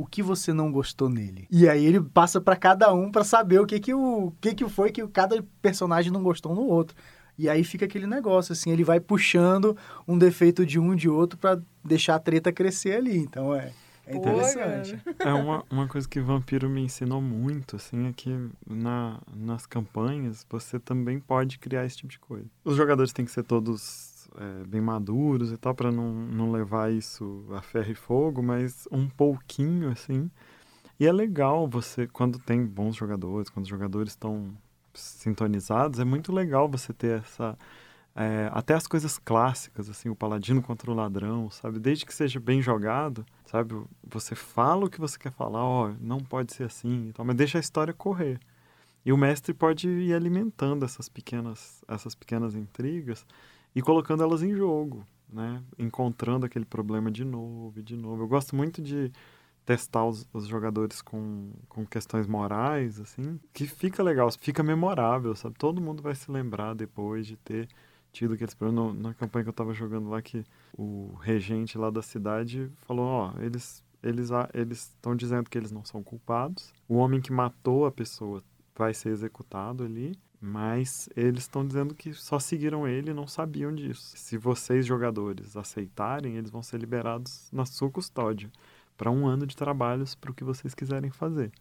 [0.00, 1.46] o que você não gostou nele.
[1.50, 4.66] E aí ele passa para cada um para saber o que que o que que
[4.66, 6.96] foi que cada personagem não gostou no outro.
[7.36, 9.76] E aí fica aquele negócio assim, ele vai puxando
[10.08, 13.18] um defeito de um de outro para deixar a treta crescer ali.
[13.18, 13.72] Então é
[14.06, 14.98] é interessante.
[15.18, 18.34] é uma, uma coisa que Vampiro me ensinou muito, assim, é que
[18.68, 22.46] na, nas campanhas você também pode criar esse tipo de coisa.
[22.64, 26.92] Os jogadores têm que ser todos é, bem maduros e tal, para não, não levar
[26.92, 30.30] isso a ferro e fogo, mas um pouquinho assim.
[30.98, 34.52] E é legal você, quando tem bons jogadores, quando os jogadores estão
[34.94, 37.56] sintonizados, é muito legal você ter essa.
[38.14, 41.78] É, até as coisas clássicas, assim, o paladino contra o ladrão, sabe?
[41.78, 43.74] Desde que seja bem jogado, sabe?
[44.04, 47.36] Você fala o que você quer falar, ó, não pode ser assim e tal, mas
[47.36, 48.40] deixa a história correr.
[49.06, 53.24] E o mestre pode ir alimentando essas pequenas, essas pequenas intrigas
[53.74, 55.62] e colocando elas em jogo, né?
[55.78, 58.22] Encontrando aquele problema de novo e de novo.
[58.22, 59.12] Eu gosto muito de
[59.64, 65.56] testar os, os, jogadores com, com questões morais, assim, que fica legal, fica memorável, sabe?
[65.58, 67.68] Todo mundo vai se lembrar depois de ter
[68.12, 68.96] tido aqueles problemas.
[68.96, 70.44] Na campanha que eu estava jogando lá, que
[70.76, 75.84] o regente lá da cidade falou, ó, eles eles eles estão dizendo que eles não
[75.84, 76.72] são culpados.
[76.88, 78.42] O homem que matou a pessoa
[78.74, 83.74] vai ser executado ali mas eles estão dizendo que só seguiram ele e não sabiam
[83.74, 84.16] disso.
[84.16, 88.50] Se vocês, jogadores, aceitarem, eles vão ser liberados na sua custódia
[88.96, 91.52] para um ano de trabalhos para o que vocês quiserem fazer.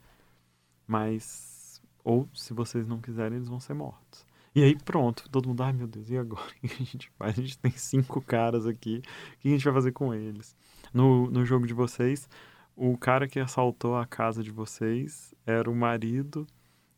[0.87, 4.25] Mas, ou se vocês não quiserem, eles vão ser mortos.
[4.55, 6.49] E aí pronto, todo mundo, ai meu Deus, e agora?
[6.49, 7.37] O que a gente faz?
[7.37, 9.01] A gente tem cinco caras aqui,
[9.35, 10.55] o que a gente vai fazer com eles?
[10.93, 12.27] No, no jogo de vocês,
[12.75, 16.47] o cara que assaltou a casa de vocês era o marido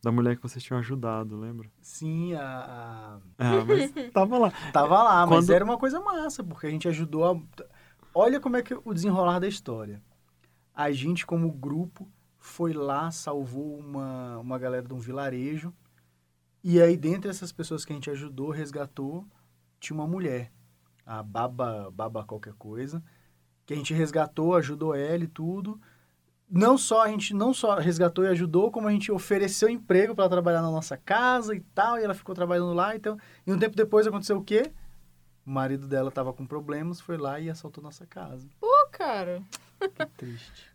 [0.04, 1.70] da mulher que vocês tinham ajudado, lembra?
[1.82, 4.48] Sim, a, Ah, mas tava lá.
[4.48, 7.40] a- tava lá, mas Quando- era uma coisa massa, porque a gente ajudou a...
[8.14, 10.02] Olha como é que o desenrolar da história.
[10.74, 12.08] A gente, como grupo,
[12.40, 15.74] foi lá, salvou uma, uma galera de um vilarejo,
[16.64, 19.26] e aí, dentre essas pessoas que a gente ajudou, resgatou,
[19.80, 20.52] tinha uma mulher,
[21.06, 23.04] a Baba, Baba qualquer coisa,
[23.66, 25.80] que a gente resgatou, ajudou ela e tudo.
[26.52, 30.28] Não só a gente não só resgatou e ajudou, como a gente ofereceu emprego para
[30.28, 33.76] trabalhar na nossa casa e tal, e ela ficou trabalhando lá, então, e um tempo
[33.76, 34.72] depois aconteceu o quê?
[35.46, 38.48] O marido dela estava com problemas, foi lá e assaltou nossa casa.
[38.60, 39.42] Pô, cara,
[39.80, 40.66] Que triste.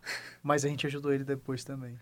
[0.42, 1.96] Mas a gente ajudou ele depois também.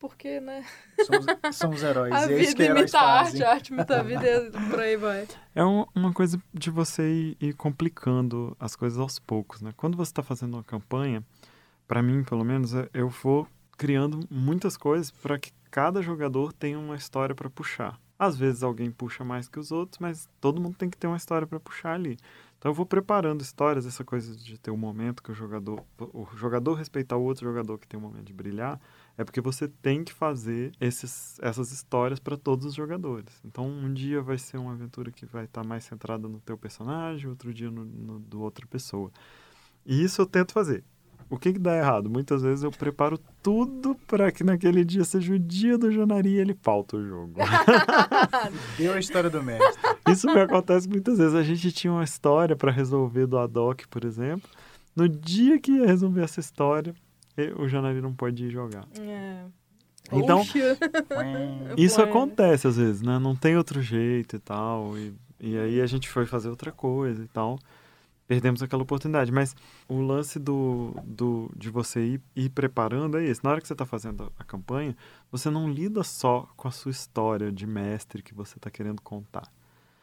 [0.00, 0.66] porque, né?
[1.06, 2.12] Somos, somos heróis.
[2.12, 3.42] A e é isso que vida heróis imita a arte, fazem.
[3.46, 5.28] a arte imita a vida e por aí vai.
[5.54, 9.72] É um- uma coisa de você ir, ir complicando as coisas aos poucos, né?
[9.76, 11.22] Quando você está fazendo uma campanha,
[11.86, 16.78] para mim, pelo menos, é- eu vou criando muitas coisas para que cada jogador tenha
[16.78, 17.98] uma história para puxar.
[18.18, 21.16] Às vezes alguém puxa mais que os outros, mas todo mundo tem que ter uma
[21.16, 22.16] história para puxar ali.
[22.56, 26.28] Então eu vou preparando histórias, essa coisa de ter um momento que o jogador, o
[26.36, 28.80] jogador respeitar o outro jogador que tem um momento de brilhar,
[29.18, 33.40] é porque você tem que fazer esses, essas histórias para todos os jogadores.
[33.44, 37.28] Então, um dia vai ser uma aventura que vai estar mais centrada no teu personagem,
[37.28, 39.10] outro dia no, no do outra pessoa.
[39.84, 40.84] E isso eu tento fazer.
[41.28, 42.10] O que, que dá errado?
[42.10, 46.38] Muitas vezes eu preparo tudo para que naquele dia seja o dia do Janari e
[46.38, 47.34] ele falta o jogo.
[48.76, 49.80] Deu a história do mestre.
[50.08, 51.34] Isso me acontece muitas vezes.
[51.34, 54.48] A gente tinha uma história para resolver do Adoc, por exemplo.
[54.94, 56.94] No dia que ia resolver essa história,
[57.58, 58.86] o Janari não pode ir jogar.
[59.00, 59.44] É.
[60.12, 60.42] Então.
[61.76, 63.18] Isso acontece às vezes, né?
[63.18, 64.96] Não tem outro jeito e tal.
[64.98, 67.58] E, e aí a gente foi fazer outra coisa e tal.
[68.32, 69.30] Perdemos aquela oportunidade.
[69.30, 69.54] Mas
[69.86, 73.44] o lance do, do, de você ir, ir preparando é esse.
[73.44, 74.96] Na hora que você está fazendo a, a campanha,
[75.30, 79.52] você não lida só com a sua história de mestre que você está querendo contar.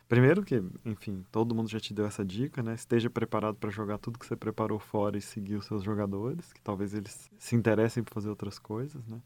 [0.08, 2.76] Primeiro que, enfim, todo mundo já te deu essa dica, né?
[2.76, 6.62] Esteja preparado para jogar tudo que você preparou fora e seguir os seus jogadores, que
[6.62, 9.20] talvez eles se interessem por fazer outras coisas, né?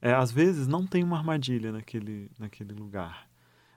[0.00, 3.28] É, às vezes não tem uma armadilha naquele, naquele lugar.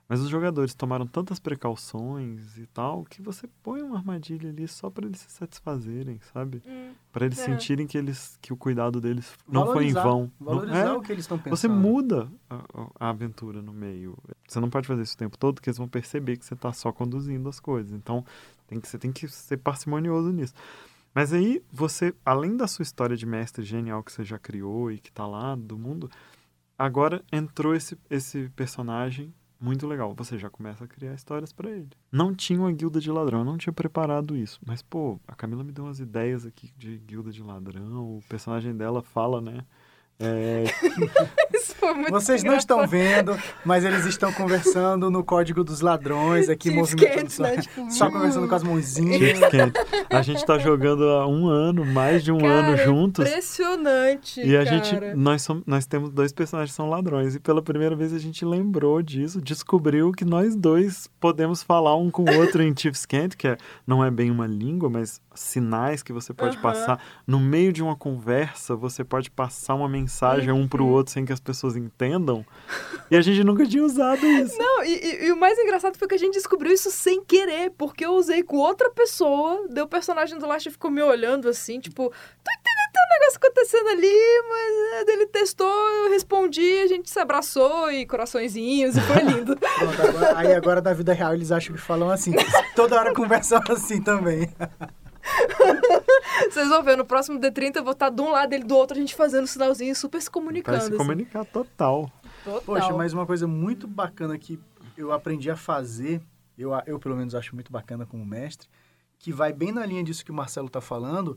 [0.08, 4.88] Mas os jogadores tomaram tantas precauções e tal que você põe uma armadilha ali só
[4.88, 6.62] para eles se satisfazerem, sabe?
[6.66, 7.44] Hum, Para eles É.
[7.44, 10.32] sentirem que eles que o cuidado deles não foi em Valorizar- vão.
[10.38, 11.56] Não- Valorizar é, o que eles estão pensando.
[11.56, 14.16] você muda a, a- a aventura no meio.
[14.46, 16.72] Você não pode fazer isso o tempo todo, porque eles vão perceber que você está
[16.72, 17.92] só conduzindo as coisas.
[17.92, 18.24] Então,
[18.68, 20.54] tem que, você tem que ser parcimonioso nisso.
[21.14, 24.98] Mas aí, você, além da sua história de mestre genial que você já criou e
[24.98, 26.08] que está lá do mundo,
[26.78, 30.14] agora entrou esse, esse personagem muito legal.
[30.14, 31.88] Você já começa a criar histórias para ele.
[32.10, 34.60] Não tinha uma guilda de ladrão, eu não tinha preparado isso.
[34.64, 38.18] Mas, pô, a Camila me deu umas ideias aqui de guilda de ladrão.
[38.18, 39.64] O personagem dela fala, né?
[40.18, 40.64] É,
[41.52, 42.84] Isso foi muito Vocês não engraçado.
[42.84, 47.42] estão vendo, mas eles estão conversando no código dos ladrões aqui, Chiefs movimentando Kent, só,
[47.42, 47.56] né?
[47.58, 48.10] Tipo, só hum.
[48.12, 49.38] conversando com as mãozinhas.
[50.08, 53.28] A gente tá jogando há um ano, mais de um ano Cara, juntos.
[53.28, 54.40] Impressionante.
[54.40, 54.84] E a cara.
[54.84, 57.34] gente, nós, somos, nós temos dois personagens que são ladrões.
[57.34, 62.10] E pela primeira vez a gente lembrou disso, descobriu que nós dois podemos falar um
[62.10, 66.02] com o outro em Chiefs Kent, que é, não é bem uma língua, mas sinais
[66.02, 66.62] que você pode Aham.
[66.62, 67.02] passar.
[67.26, 70.05] No meio de uma conversa, você pode passar uma mensagem
[70.52, 72.44] um pro outro sem que as pessoas entendam.
[73.10, 74.56] E a gente nunca tinha usado isso.
[74.58, 77.70] Não, e, e- e o mais engraçado foi que a gente descobriu isso sem querer,
[77.76, 81.78] porque eu usei com outra pessoa, daí o personagem do Last ficou me olhando assim,
[81.80, 86.78] tipo, tô entendendo tem um negócio acontecendo ali, mas é, daí ele testou, eu respondi,
[86.80, 89.54] a gente se abraçou e coraçõezinhos e foi lindo.
[89.58, 92.32] Pronto, agora- aí agora da vida real eles acham que falam assim.
[92.74, 94.48] Toda hora conversam assim também.
[96.50, 98.76] Vocês vão ver, no próximo D30 eu vou estar de um lado e ele do
[98.76, 100.78] outro, a gente fazendo sinalzinho, super se comunicando.
[100.78, 100.98] Vai se assim.
[100.98, 102.10] comunicar total.
[102.44, 102.62] Total.
[102.62, 104.60] Poxa, mas uma coisa muito bacana que
[104.96, 106.20] eu aprendi a fazer,
[106.56, 108.68] eu, eu pelo menos acho muito bacana como mestre,
[109.18, 111.36] que vai bem na linha disso que o Marcelo tá falando,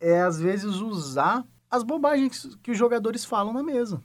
[0.00, 4.02] é às vezes usar as bobagens que os jogadores falam na mesa.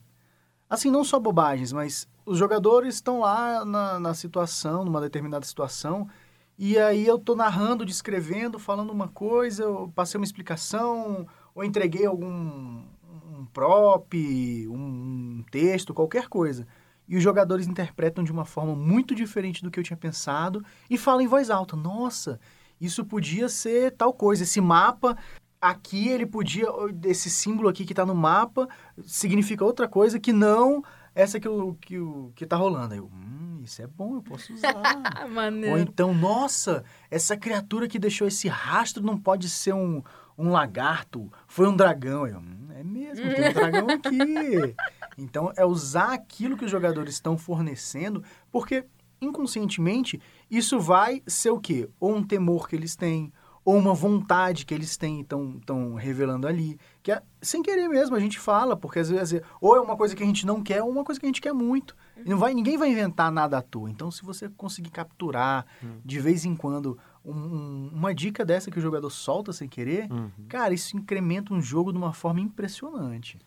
[0.69, 6.07] Assim, não só bobagens, mas os jogadores estão lá na, na situação, numa determinada situação,
[6.57, 12.05] e aí eu tô narrando, descrevendo, falando uma coisa, eu passei uma explicação, ou entreguei
[12.05, 12.83] algum
[13.39, 14.13] um prop,
[14.67, 16.67] um, texto, qualquer coisa.
[17.07, 20.97] E os jogadores interpretam de uma forma muito diferente do que eu tinha pensado e
[20.97, 21.75] falam em voz alta.
[21.75, 22.39] Nossa,
[22.79, 24.43] isso podia ser tal coisa.
[24.43, 25.17] Esse mapa.
[25.61, 26.67] aqui ele podia,
[27.05, 28.67] esse símbolo aqui que tá no mapa,
[29.03, 30.83] significa outra coisa que não
[31.15, 32.93] essa que, o, que, o, que tá rolando.
[32.93, 34.75] Aí eu, hum, isso é bom, eu posso usar.
[35.71, 40.03] Ou então, nossa, essa criatura que deixou esse rastro não pode ser um,
[40.37, 42.27] um lagarto, foi um dragão.
[42.27, 44.75] Eu, hum, é mesmo, tem um dragão aqui.
[45.17, 48.85] Então, é usar aquilo que os jogadores estão fornecendo, porque
[49.21, 51.89] inconscientemente isso vai ser o quê?
[52.01, 53.31] Ou um temor que eles têm,
[53.63, 58.15] ou uma vontade que eles têm estão estão revelando ali, que é, sem querer mesmo
[58.15, 60.81] a gente fala, porque às vezes ou é uma coisa que a gente não quer,
[60.81, 61.95] ou uma coisa que a gente quer muito.
[62.25, 63.91] E não vai, ninguém vai inventar nada à toa.
[63.91, 65.67] Então, se você conseguir capturar
[66.03, 70.11] de vez em quando um- um- uma dica dessa que o jogador solta sem querer,
[70.11, 70.31] Uhum.
[70.49, 73.37] cara, isso incrementa um jogo de uma forma impressionante.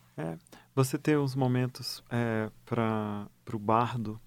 [0.72, 4.20] Você ter os momentos é, para o bardo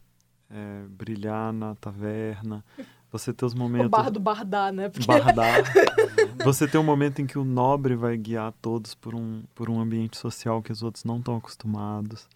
[0.50, 2.66] é, brilhar na taverna.
[3.10, 3.90] Você ter os O momentos.
[3.90, 4.90] bar do bardar, né?
[4.90, 5.64] Porque Bardar.
[6.44, 9.80] Você ter um momento em que o nobre vai guiar todos por um, por um
[9.80, 12.28] ambiente social que os outros não estão acostumados.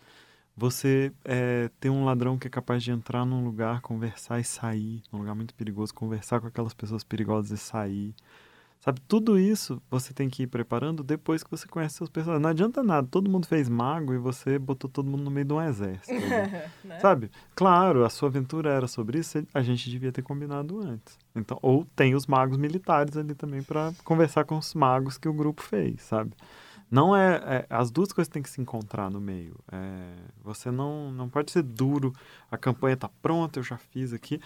[0.55, 5.01] Você é, ter um ladrão que é capaz de entrar num lugar, conversar e sair,
[5.11, 8.13] num lugar muito perigoso, conversar com aquelas pessoas perigosas e sair.
[8.79, 12.43] Sabe, tudo isso você tem que ir preparando depois que você conhece seus personagens.
[12.43, 15.53] Não adianta nada, todo mundo fez mago e você botou todo mundo no meio de
[15.53, 16.11] um exército.
[16.13, 16.51] ali.
[16.85, 16.99] né?
[16.99, 17.31] Sabe?
[17.55, 21.17] Claro, a sua aventura era sobre isso, a gente devia ter combinado antes.
[21.35, 25.33] Então, ou tem os magos militares ali também para conversar com os magos que o
[25.33, 26.33] grupo fez, sabe?
[26.89, 29.55] Não é, é- as duas coisas têm que se encontrar no meio.
[29.71, 32.13] É, você não não pode ser duro.
[32.51, 34.39] A campanha tá pronta, eu já fiz aqui.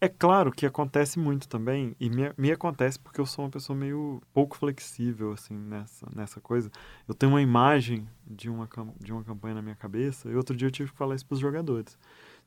[0.00, 3.76] É claro que acontece muito também, e me, me acontece porque eu sou uma pessoa
[3.76, 6.70] meio pouco flexível, assim, nessa, nessa coisa.
[7.08, 8.68] Eu tenho uma imagem de uma,
[9.00, 11.40] de uma campanha na minha cabeça, e outro dia eu tive que falar isso pros
[11.40, 11.96] jogadores.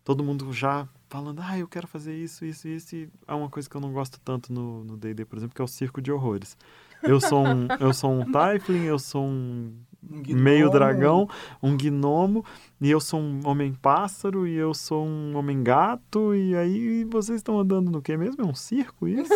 [0.04, 3.70] Todo mundo já falando, ah, eu quero fazer isso, isso, isso, e é uma coisa
[3.70, 6.58] que eu não gosto tanto no D&D, por exemplo, que é o circo de horrores.
[7.04, 9.74] Eu sou um, eu sou um Tiefling, eu sou um
[10.04, 11.28] Um meio dragão,
[11.62, 12.46] um gnomo,
[12.80, 17.92] e eu sou um homem-pássaro, e eu sou um homem-gato, e aí vocês estão andando
[17.92, 18.42] no quê mesmo?
[18.42, 19.34] É um circo isso?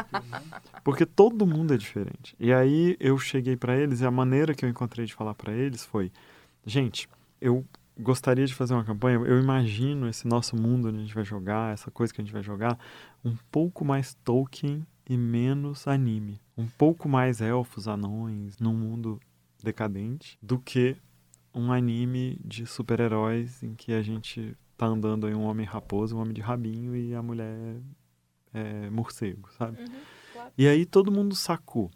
[0.84, 2.34] Porque todo mundo é diferente.
[2.38, 5.52] E aí eu cheguei pra eles, e a maneira que eu encontrei de falar pra
[5.52, 6.10] eles foi:
[6.64, 7.08] gente,
[7.40, 7.64] eu
[7.98, 11.72] gostaria de fazer uma campanha, eu imagino esse nosso mundo onde a gente vai jogar,
[11.72, 12.78] essa coisa que a gente vai jogar,
[13.24, 16.40] um pouco mais Tolkien e menos anime.
[16.56, 19.20] Um pouco mais elfos, anões, num mundo
[19.64, 20.96] decadente, do que
[21.54, 26.20] um anime de super-heróis em que a gente tá andando aí um homem raposo, um
[26.20, 27.80] homem de rabinho e a mulher
[28.54, 29.80] é morcego, sabe?
[29.82, 29.88] Uhum,
[30.32, 30.52] claro.
[30.56, 31.90] E aí todo mundo sacou.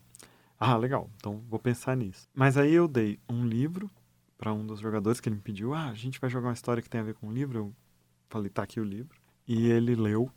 [0.59, 2.29] Ah, legal, então vou pensar nisso.
[2.35, 3.91] Mas aí eu dei um livro
[4.39, 6.83] para um dos jogadores que ele me pediu: Ah, a gente vai jogar uma história
[6.83, 7.59] que tem a ver com o livro.
[7.59, 7.75] Eu
[8.29, 9.19] falei: Tá aqui o livro.
[9.47, 10.31] E ele leu.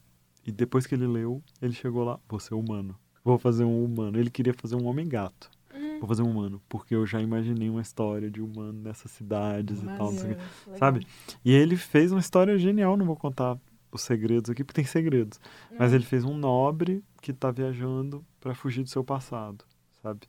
[0.46, 2.98] E depois que ele leu, ele chegou lá: Vou ser humano.
[3.24, 4.18] Vou fazer um humano.
[4.18, 5.50] Ele queria fazer um homem-gato.
[5.52, 5.57] Uhum.
[6.00, 6.62] Vou fazer um humano.
[6.68, 10.12] Porque eu já imaginei uma história de humano nessas cidades e tal.
[10.12, 10.46] Não sei legal.
[10.78, 11.08] Sabe?
[11.44, 12.98] E ele fez uma história genial.
[12.98, 13.58] Não vou contar
[13.92, 15.40] os segredos aqui, porque tem segredos.
[15.78, 19.66] Mas ele fez um nobre que tá viajando para fugir do seu passado,
[20.02, 20.22] sabe?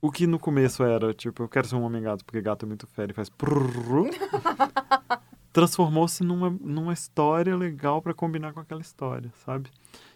[0.00, 2.66] O que no começo era, tipo, eu quero ser um homem gato porque gato é
[2.66, 3.30] muito fera e faz
[5.52, 9.70] transformou-se numa, numa história legal para combinar com aquela história, sabe?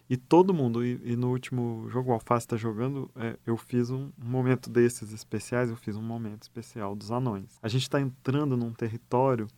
[0.08, 3.90] E todo mundo, e, e no último jogo, o Alface tá jogando, é, eu fiz
[3.90, 7.58] um, momento desses especiais, eu fiz um momento especial dos anões.
[7.60, 9.48] A gente tá entrando num território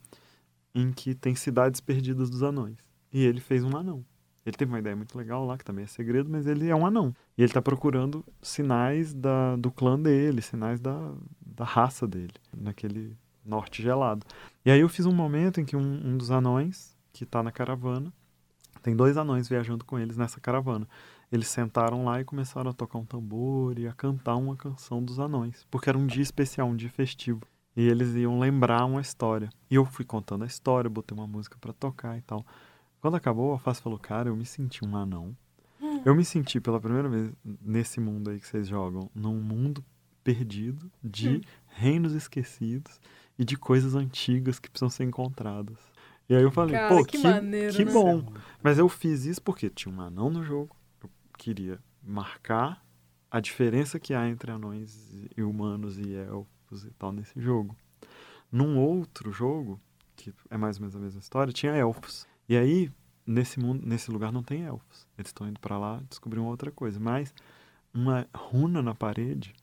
[0.75, 2.79] em que tem cidades perdidas dos anões.
[3.13, 4.05] E ele fez um anão.
[4.45, 6.87] Ele teve uma ideia muito legal lá, que também é segredo, mas ele é um
[6.87, 7.15] anão.
[7.37, 11.13] E ele tá procurando sinais da, do clã dele, sinais da,
[11.45, 14.25] da raça dele, naquele norte gelado.
[14.65, 17.53] E aí eu fiz um momento em que um, um dos anões, que tá na
[17.53, 18.13] caravana,
[18.89, 20.89] tem dois anões viajando com eles nessa caravana.
[21.31, 25.19] Eles sentaram lá e começaram a tocar um tambor e a cantar uma canção dos
[25.19, 27.43] anões, porque era um dia especial, um dia festivo.
[27.77, 29.51] E eles iam lembrar uma história.
[29.71, 32.47] E eu fui contando a história, botei uma música pra tocar e tal.
[32.99, 35.37] Quando acabou, a Face falou: Cara, eu me senti um anão.
[36.03, 39.85] Eu me senti pela primeira vez nesse mundo aí que vocês jogam, num mundo
[40.25, 42.99] perdido de reinos esquecidos
[43.39, 45.77] e de coisas antigas que precisam ser encontradas.
[46.29, 47.93] E aí eu falei: Cara, Pô, que que, maneiro, que né?
[47.93, 48.25] bom.
[48.63, 50.77] Mas eu fiz isso porque tinha um anão no jogo.
[51.03, 52.85] Eu queria marcar
[53.31, 57.77] a diferença que há entre anões e humanos e elfos e tal nesse jogo.
[58.51, 59.81] Num outro jogo,
[60.17, 62.27] que é mais ou menos a mesma história, tinha elfos.
[62.49, 62.91] E aí,
[63.27, 65.07] nesse mundo, nesse lugar não tem elfos.
[65.17, 66.99] Eles estão indo para lá descobrir uma outra coisa.
[66.99, 67.35] Mas
[67.93, 69.55] uma runa na parede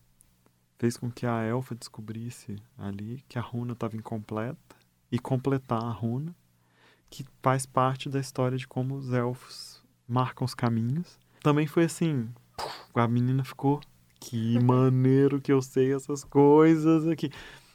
[0.78, 4.58] fez com que a elfa descobrisse ali que a runa estava incompleta
[5.12, 6.36] e completar a runa,
[7.10, 11.18] que faz parte da história de como os elfos marcam os caminhos.
[11.42, 12.30] Também foi assim,
[12.94, 13.82] a menina ficou
[14.20, 17.30] que maneiro que eu sei essas coisas aqui.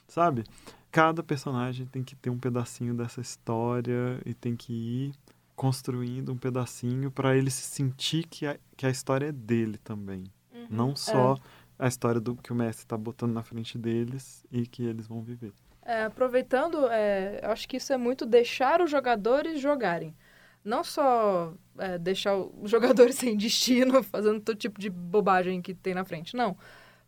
[0.09, 0.45] Sabe?
[0.91, 5.13] Cada personagem tem que ter um pedacinho dessa história e tem que ir
[5.55, 10.25] construindo um pedacinho para ele se sentir que a, que a história é dele também.
[10.53, 10.67] Uhum.
[10.71, 11.37] Não só
[11.79, 15.23] a história do que o mestre está botando na frente deles e que eles vão
[15.23, 15.53] viver.
[15.83, 20.15] É, aproveitando, é, acho que isso é muito deixar os jogadores jogarem.
[20.65, 25.95] Não só é, deixar os jogadores sem destino, fazendo todo tipo de bobagem que tem
[25.95, 26.57] na frente, não.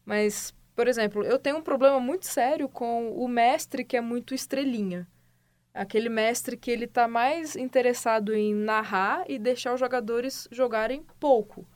[0.05, 4.35] Mas, por exemplo, eu tenho um problema muito sério com o mestre que é muito
[4.35, 5.07] estrelinha.
[5.75, 11.67] Aquele mestre que ele tá mais interessado em narrar e deixar os jogadores jogarem pouco.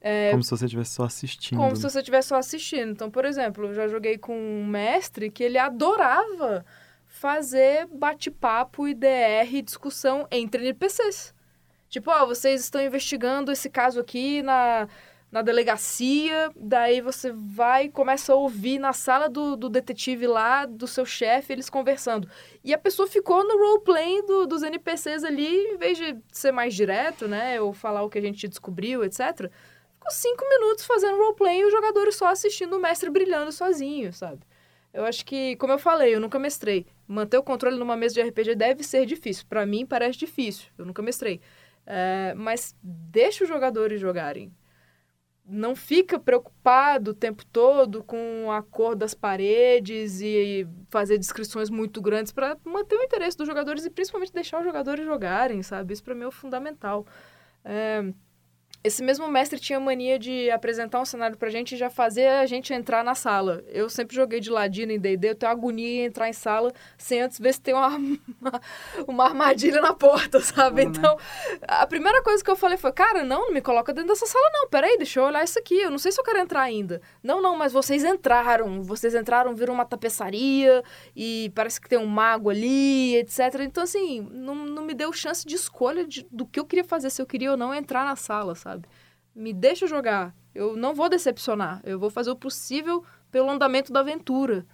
[0.00, 1.58] É, Como se você estivesse só assistindo.
[1.58, 2.90] como se você estivesse só assistindo.
[2.92, 6.64] Então, por exemplo, eu já joguei com um mestre que ele adorava
[7.06, 11.34] fazer bate-papo e DR, discussão entre NPCs.
[11.88, 14.88] Tipo, ó, vocês estão investigando esse caso aqui na,
[15.30, 20.66] na delegacia, daí você vai e começa a ouvir na sala do, do detetive lá,
[20.66, 22.28] do seu chefe, eles conversando.
[22.64, 26.74] E a pessoa ficou no roleplay do, dos NPCs ali, em vez de ser mais
[26.74, 29.50] direto, né, ou falar o que a gente descobriu, etc.,
[30.00, 34.40] ficou cinco minutos fazendo roleplay e os jogadores só assistindo o mestre brilhando sozinho, sabe?
[34.92, 36.86] Eu acho que, como eu falei, eu nunca mestrei.
[37.06, 39.44] Manter o controle numa mesa de RPG deve ser difícil.
[39.48, 40.68] Para mim, parece difícil.
[40.76, 41.40] Eu nunca mestrei.
[41.86, 44.52] É, mas deixa os jogadores jogarem.
[45.46, 52.00] Não fica preocupado o tempo todo com a cor das paredes e fazer descrições muito
[52.00, 55.92] grandes para manter o interesse dos jogadores e principalmente deixar os jogadores jogarem, sabe?
[55.92, 57.06] Isso para mim é o fundamental.
[57.64, 58.12] É,
[58.82, 62.46] esse mesmo mestre tinha mania de apresentar um cenário pra gente e já fazer a
[62.46, 63.62] gente entrar na sala.
[63.68, 67.20] Eu sempre joguei de ladino em D&D, eu tenho agonia em entrar em sala sem
[67.20, 68.60] antes ver se tem uma, uma,
[69.06, 70.84] uma armadilha na porta, sabe?
[70.84, 70.90] Né?
[70.90, 71.18] Então,
[71.68, 74.50] a primeira coisa que eu falei foi, cara, não, não me coloca dentro dessa sala
[74.52, 77.02] não, peraí, deixa eu olhar isso aqui, eu não sei se eu quero entrar ainda.
[77.22, 80.82] Não, não, mas vocês entraram, vocês entraram, viram uma tapeçaria
[81.14, 83.40] e parece que tem um mago ali, etc.
[83.60, 87.10] Então, assim, não, não me deu chance de escolha de, do que eu queria fazer,
[87.10, 88.79] se eu queria ou não entrar na sala, sabe?
[89.34, 90.34] Me deixa jogar.
[90.54, 91.80] Eu não vou decepcionar.
[91.84, 94.66] Eu vou fazer o possível pelo andamento da aventura.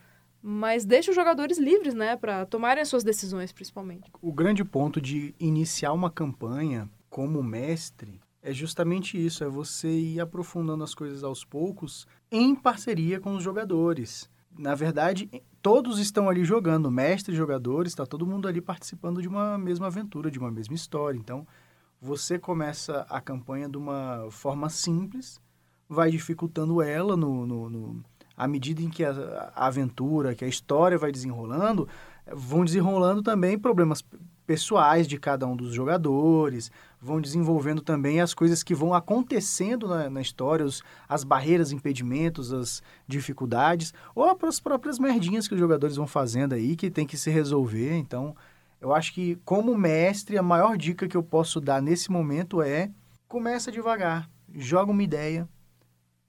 [0.43, 2.17] Mas deixa os jogadores livres, né?
[2.17, 4.11] Pra tomarem as suas decisões, principalmente.
[4.23, 10.21] O grande ponto de iniciar uma campanha como mestre é justamente isso, é você ir
[10.21, 14.31] aprofundando as coisas aos poucos em parceria com os jogadores.
[14.57, 15.29] Na verdade,
[15.61, 19.89] todos estão ali jogando, mestre e jogadores, está todo mundo ali participando de uma mesma
[19.89, 21.19] aventura, de uma mesma história.
[21.19, 21.45] Então,
[22.07, 25.41] você começa a campanha de uma forma simples,
[25.89, 28.05] vai dificultando ela no, no, no
[28.37, 31.89] à medida em que a, a aventura, que a história vai desenrolando,
[32.33, 34.05] vão desenrolando também problemas
[34.47, 40.09] pessoais de cada um dos jogadores, vão desenvolvendo também as coisas que vão acontecendo na,
[40.09, 45.97] na história, os, as barreiras, impedimentos, as dificuldades, ou as próprias merdinhas que os jogadores
[45.97, 47.97] vão fazendo aí, que tem que se resolver.
[47.97, 48.37] Então,
[48.81, 52.91] eu acho que, como mestre, a maior dica que eu posso dar nesse momento é
[53.27, 55.49] começa devagar, joga uma ideia,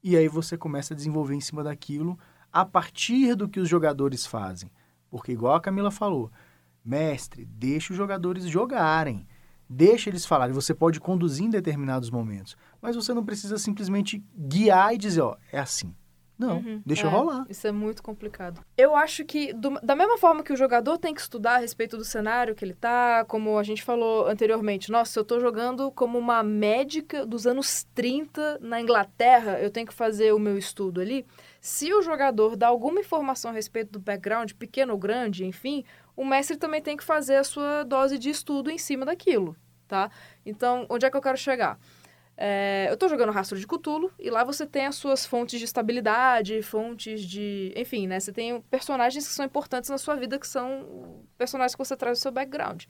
[0.04, 2.18] e aí você começa a desenvolver em cima daquilo
[2.52, 4.72] a partir do que os jogadores fazem.
[5.10, 6.32] Porque, igual a Camila falou,
[6.84, 9.28] mestre, deixa os jogadores jogarem.
[9.70, 10.54] Deixa eles falarem.
[10.54, 12.56] Você pode conduzir em determinados momentos.
[12.82, 15.93] Mas você não precisa simplesmente guiar e dizer, ó, é assim.
[16.38, 17.45] Não, Uhum, deixa é, rolar.
[17.49, 18.61] Isso é muito complicado.
[18.77, 21.97] Eu acho que, do- da mesma forma que o jogador tem que estudar a respeito
[21.97, 26.17] do cenário que ele tá, como a gente falou anteriormente, nossa, eu tô jogando como
[26.17, 31.25] uma médica dos anos 30 na Inglaterra, eu tenho que fazer o meu estudo ali.
[31.59, 35.83] Se o jogador dá alguma informação a respeito do background, pequeno ou grande, enfim,
[36.15, 39.55] o mestre também tem que fazer a sua dose de estudo em cima daquilo,
[39.88, 40.11] tá?
[40.45, 41.79] Então, onde é que eu quero chegar?
[42.39, 45.65] É, eu tô jogando Rastro de Cthulhu e lá você tem as suas fontes de
[45.65, 47.73] estabilidade, fontes de.
[47.75, 48.19] Enfim, né?
[48.19, 52.19] Você tem personagens que são importantes na sua vida, que são personagens que você traz
[52.19, 52.83] no seu background.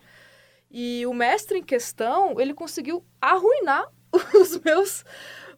[0.70, 3.90] E o mestre em questão, ele conseguiu arruinar
[4.36, 5.06] os meus.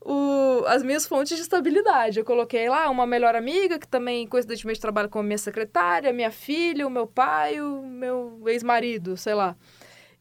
[0.01, 2.19] o- as minhas fontes de estabilidade.
[2.19, 6.85] Eu coloquei lá uma melhor amiga, que também coincidentemente trabalha como minha secretária, minha filha,
[6.87, 9.57] o meu pai, o meu ex-marido, sei lá.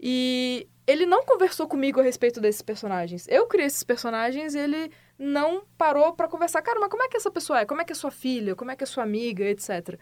[0.00, 3.26] E ele não conversou comigo a respeito desses personagens.
[3.28, 6.62] Eu criei esses personagens e ele não parou pra conversar.
[6.62, 7.66] Cara, mas como é que essa pessoa é?
[7.66, 8.54] Como é que é sua filha?
[8.54, 9.98] Como é que é sua amiga, etc.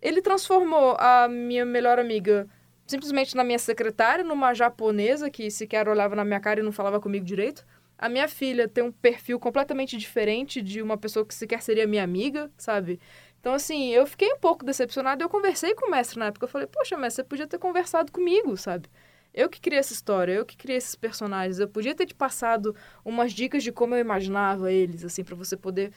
[0.00, 2.48] Ele transformou a minha melhor amiga
[2.86, 7.00] simplesmente na minha secretária, numa japonesa que sequer olhava na minha cara e não falava
[7.00, 7.64] comigo direito.
[7.96, 12.02] A minha filha tem um perfil completamente diferente de uma pessoa que sequer seria minha
[12.02, 12.98] amiga, sabe?
[13.40, 15.22] Então, assim, eu fiquei um pouco decepcionada.
[15.22, 16.44] Eu conversei com o mestre na época.
[16.44, 18.88] Eu falei, poxa, mestre, você podia ter conversado comigo, sabe?
[19.34, 21.58] Eu que criei essa história, eu que criei esses personagens.
[21.58, 22.74] Eu podia ter te passado
[23.04, 25.92] umas dicas de como eu imaginava eles, assim, pra você poder,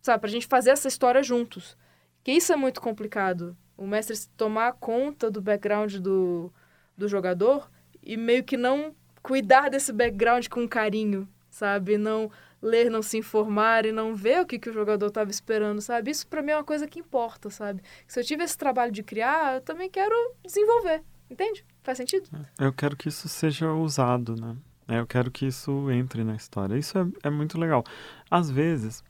[0.00, 1.76] sabe, pra gente fazer essa história juntos.
[2.22, 3.56] Que isso é muito complicado.
[3.76, 6.52] O mestre tomar conta do background do,
[6.96, 7.70] do jogador
[8.02, 11.98] e meio que não cuidar desse background com carinho, sabe?
[11.98, 15.80] Não ler, não se informar e não ver o que, que o jogador estava esperando,
[15.80, 16.10] sabe?
[16.10, 17.82] Isso para mim é uma coisa que importa, sabe?
[18.06, 20.14] Se eu tive esse trabalho de criar, eu também quero
[20.44, 21.64] desenvolver, entende?
[21.88, 22.28] Faz sentido?
[22.58, 24.54] Eu quero que isso seja usado, né?
[24.86, 26.76] Eu quero que isso entre na história.
[26.76, 27.82] Isso é, é muito legal.
[28.30, 29.02] Às vezes,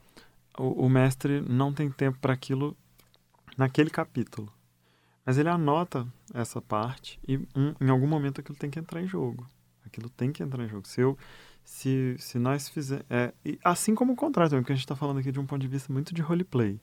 [0.57, 2.77] o, o mestre não tem tempo para aquilo
[3.57, 4.53] naquele capítulo.
[5.27, 9.09] Mas ele anota essa parte e um, em algum momento aquilo tem que entrar em
[9.09, 9.45] jogo.
[9.85, 10.87] Aquilo tem que entrar em jogo.
[10.87, 11.19] Se, eu,
[11.65, 13.07] se, se nós fizermos.
[13.11, 15.61] É, assim como o contrário também, porque a gente está falando aqui de um ponto
[15.61, 16.81] de vista muito de roleplay.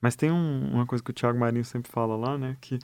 [0.00, 2.56] Mas tem um, uma coisa que o Thiago Marinho sempre fala lá, né?
[2.60, 2.80] Que,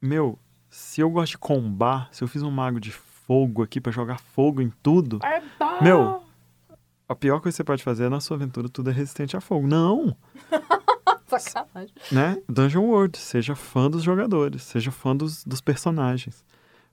[0.00, 0.38] meu,
[0.74, 4.18] se eu gosto de combar, se eu fiz um mago de fogo aqui para jogar
[4.18, 5.20] fogo em tudo.
[5.22, 5.80] É bom.
[5.80, 6.22] Meu,
[7.08, 9.40] a pior coisa que você pode fazer é na sua aventura tudo é resistente a
[9.40, 9.68] fogo.
[9.68, 10.16] Não!
[11.28, 11.94] Sacanagem.
[12.10, 12.42] Né?
[12.48, 16.44] Dungeon World, seja fã dos jogadores, seja fã dos, dos personagens.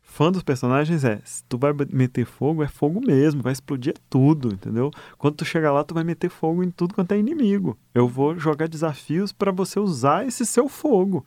[0.03, 4.53] Fã dos personagens é, se tu vai meter fogo, é fogo mesmo, vai explodir tudo,
[4.53, 4.91] entendeu?
[5.17, 7.75] Quando tu chegar lá, tu vai meter fogo em tudo quanto é inimigo.
[7.95, 11.25] Eu vou jogar desafios para você usar esse seu fogo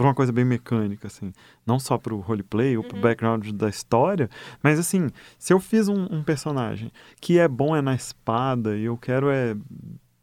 [0.00, 1.30] para uma coisa bem mecânica, assim.
[1.66, 3.02] Não só para o roleplay ou para o uhum.
[3.02, 4.30] background da história,
[4.62, 6.90] mas assim, se eu fiz um, um, personagem
[7.20, 9.54] que é bom é na espada e eu quero é,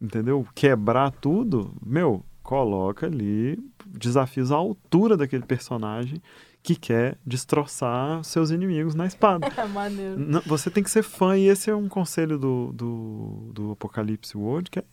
[0.02, 0.48] entendeu?
[0.56, 3.56] Quebrar tudo, meu, coloca ali
[3.86, 6.20] desafios à altura daquele personagem
[6.64, 9.48] que quer destroçar seus inimigos na espada.
[9.72, 10.42] Maneiro.
[10.48, 14.72] Você tem que ser fã, e esse é um conselho do, do, do Apocalipse World,
[14.72, 14.84] que é,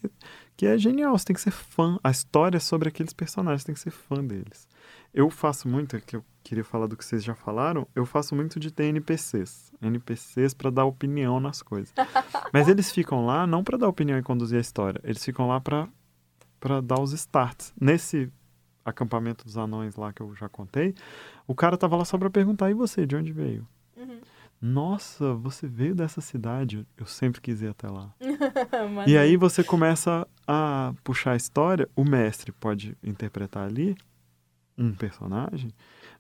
[0.56, 1.18] que é genial.
[1.18, 1.98] Você tem que ser fã.
[2.04, 4.68] A história é sobre aqueles personagens, você tem que ser fã deles.
[5.14, 8.58] Eu faço muito, que eu queria falar do que vocês já falaram, eu faço muito
[8.58, 9.72] de ter NPCs.
[9.80, 11.94] NPCs para dar opinião nas coisas.
[12.52, 15.60] Mas eles ficam lá não para dar opinião e conduzir a história, eles ficam lá
[15.60, 15.88] para
[16.58, 17.74] para dar os starts.
[17.78, 18.32] Nesse
[18.82, 20.94] acampamento dos anões lá que eu já contei,
[21.46, 24.18] o cara tava lá só para perguntar: "E você, de onde veio?" Uhum.
[24.60, 26.86] Nossa, você veio dessa cidade.
[26.96, 28.14] Eu sempre quis ir até lá.
[29.06, 31.88] e aí você começa a puxar a história.
[31.94, 33.94] O mestre pode interpretar ali
[34.76, 35.70] um personagem,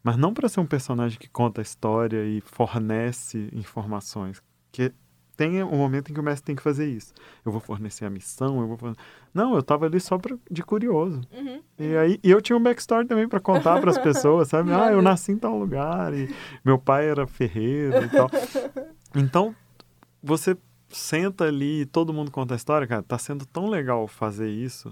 [0.02, 4.92] mas não para ser um personagem que conta a história e fornece informações, que
[5.36, 7.12] tem um momento em que o mestre tem que fazer isso.
[7.44, 9.00] Eu vou fornecer a missão, eu vou fornecer...
[9.32, 11.22] Não, eu tava ali só pra, de curioso.
[11.32, 14.72] Uhum, E aí e eu tinha um backstory também para contar para as pessoas, sabe?
[14.72, 16.32] ah, eu nasci em tal lugar e
[16.64, 18.30] meu pai era ferreiro e tal.
[19.16, 19.54] Então,
[20.20, 20.56] você
[20.88, 24.90] senta ali e todo mundo conta a história, cara, tá sendo tão legal fazer isso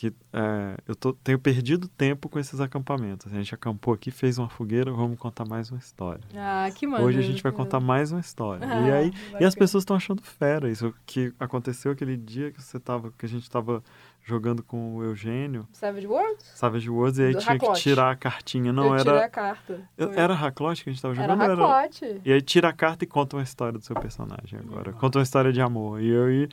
[0.00, 3.30] que é, eu tô, tenho perdido tempo com esses acampamentos.
[3.30, 6.22] A gente acampou aqui, fez uma fogueira, vamos contar mais uma história.
[6.34, 7.06] Ah, que maneiro.
[7.06, 8.66] Hoje a gente vai contar mais uma história.
[8.70, 12.62] Ah, e aí e as pessoas estão achando fera isso que aconteceu aquele dia que
[12.62, 13.82] você tava, que a gente estava
[14.22, 15.66] jogando com o Eugênio.
[15.72, 16.44] Savage Worlds?
[16.54, 18.72] Savage Worlds, e aí tinha que tirar a cartinha.
[18.72, 19.24] Não, eu era.
[19.24, 19.80] a carta.
[19.98, 21.42] Era Raclote que a gente estava jogando?
[21.42, 22.04] Era Raclote.
[22.04, 22.20] Era...
[22.24, 24.92] E aí tira a carta e conta uma história do seu personagem agora.
[24.92, 26.00] Conta uma história de amor.
[26.00, 26.48] E eu e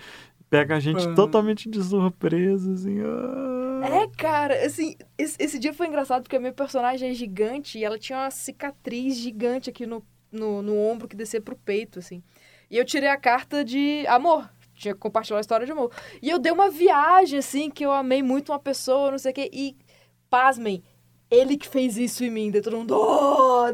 [0.50, 3.00] pega a gente totalmente de surpresa, assim.
[3.02, 4.04] Ah.
[4.04, 7.86] É, cara, assim, esse, esse, dia foi engraçado porque a minha personagem é gigante e
[7.86, 12.24] ela tinha uma cicatriz gigante aqui no, no, no ombro que descia pro peito, assim.
[12.70, 14.50] E eu tirei a carta de amor.
[14.74, 15.92] Tinha que compartilhar a história de amor.
[16.22, 19.36] E eu dei uma viagem, assim, que eu amei muito uma pessoa, não sei o
[19.36, 19.50] quê.
[19.52, 19.76] E,
[20.30, 20.84] pasmem,
[21.30, 22.52] ele que fez isso em mim.
[22.52, 23.66] Todo mundo, oh!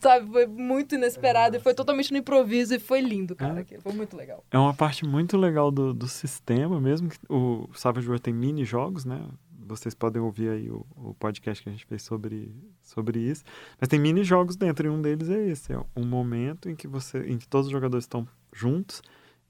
[0.00, 0.30] sabe?
[0.30, 3.66] Foi muito inesperado e foi totalmente no improviso e foi lindo, cara.
[3.70, 3.80] É.
[3.80, 4.44] Foi muito legal.
[4.50, 7.10] É uma parte muito legal do, do sistema mesmo.
[7.28, 9.20] O Savage World tem mini jogos, né?
[9.66, 13.44] Vocês podem ouvir aí o, o podcast que a gente fez sobre, sobre isso.
[13.78, 15.72] Mas tem mini jogos dentro e um deles é esse.
[15.72, 19.00] É um momento em que você, em que todos os jogadores estão juntos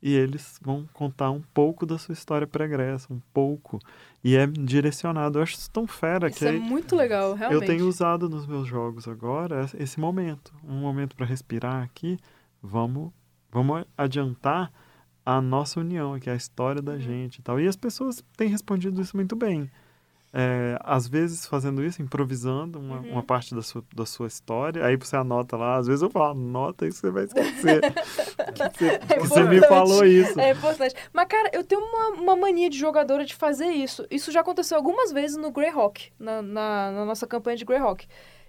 [0.02, 3.78] e eles vão contar um pouco da sua história pregressa, um pouco.
[4.24, 5.38] E é direcionado.
[5.38, 6.46] Eu acho isso tão fera isso que.
[6.46, 7.62] é muito legal, realmente.
[7.62, 10.54] Eu tenho usado nos meus jogos agora esse momento.
[10.64, 12.18] Um momento para respirar aqui.
[12.62, 13.10] Vamos,
[13.50, 14.72] vamos adiantar
[15.24, 17.00] a nossa união aqui, a história da uhum.
[17.00, 17.60] gente e tal.
[17.60, 19.70] E as pessoas têm respondido isso muito bem
[20.32, 23.12] é, às vezes fazendo isso, improvisando uma, uhum.
[23.12, 26.30] uma parte da sua, da sua história, aí você anota lá, às vezes eu falo,
[26.30, 27.80] anota isso você vai esquecer.
[28.54, 30.38] que você, é que você me falou isso.
[30.38, 30.94] É importante.
[31.12, 34.06] Mas, cara, eu tenho uma, uma mania de jogadora de fazer isso.
[34.08, 38.06] Isso já aconteceu algumas vezes no Greyhawk, na, na, na nossa campanha de Greyhawk.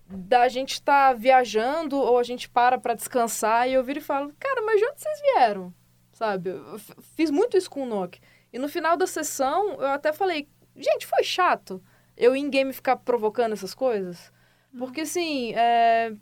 [0.08, 4.04] Da gente estar tá viajando ou a gente para para descansar e eu viro e
[4.04, 5.74] falo, cara, mas de onde vocês vieram?
[6.12, 6.52] Sabe?
[6.52, 6.78] Eu
[7.16, 8.20] fiz muito isso com o Nock.
[8.54, 11.82] E no final da sessão, eu até falei, Gente, foi chato
[12.22, 14.32] eu em game ficar provocando essas coisas.
[14.78, 16.14] Porque, assim, é...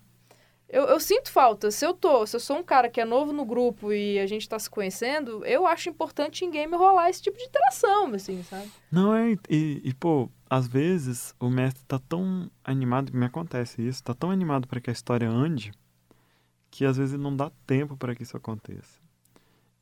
[0.66, 1.70] Eu, eu sinto falta.
[1.70, 4.26] Se eu tô, se eu sou um cara que é novo no grupo e a
[4.26, 8.40] gente tá se conhecendo, eu acho importante em game rolar esse tipo de interação, assim,
[8.44, 8.70] sabe?
[8.90, 14.02] Não é, e, e, pô, às vezes o mestre tá tão animado, me acontece isso,
[14.04, 15.72] tá tão animado para que a história ande,
[16.70, 19.00] que às vezes não dá tempo para que isso aconteça.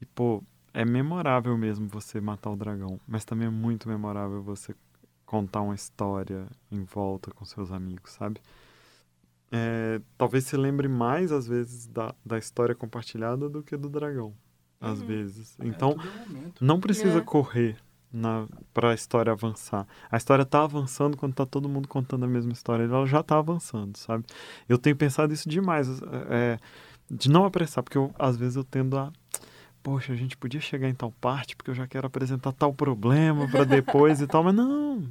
[0.01, 0.43] E, pô,
[0.75, 4.75] é memorável mesmo você matar o dragão, mas também é muito memorável você
[5.27, 8.41] contar uma história em volta com seus amigos, sabe?
[9.51, 14.35] É, talvez se lembre mais, às vezes, da, da história compartilhada do que do dragão.
[14.81, 15.07] Às Uhum.
[15.07, 15.57] vezes.
[15.59, 17.23] É, Então, é não precisa É.
[17.23, 17.77] correr
[18.13, 19.87] na, pra história avançar.
[20.11, 22.85] A história tá avançando quando tá todo mundo contando a mesma história.
[22.85, 24.25] Ela já tá avançando, sabe?
[24.69, 25.89] Eu tenho pensado isso demais.
[26.31, 26.59] é,
[27.11, 29.11] de não apressar, porque eu, às vezes eu tendo a.
[29.83, 33.49] Poxa, a gente podia chegar em tal parte porque eu já quero apresentar tal problema
[33.49, 35.03] para depois e tal, mas não,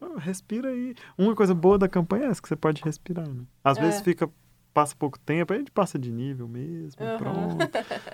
[0.00, 0.94] ah, respira aí.
[1.16, 3.44] Uma coisa boa da campanha é essa que você pode respirar, né?
[3.62, 3.82] Às É.
[3.82, 4.28] vezes fica
[4.72, 7.16] passa pouco tempo, aí a gente passa de nível mesmo, Aham.
[7.18, 7.70] pronto.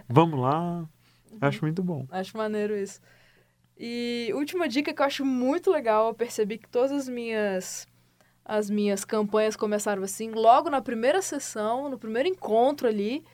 [0.08, 0.88] Vamos lá.
[1.40, 2.06] Acho muito bom.
[2.10, 3.00] Acho maneiro isso.
[3.78, 7.86] E última dica que eu acho muito legal, eu percebi que todas as minhas
[8.44, 13.24] as minhas campanhas começaram assim, logo na primeira sessão, no primeiro encontro ali,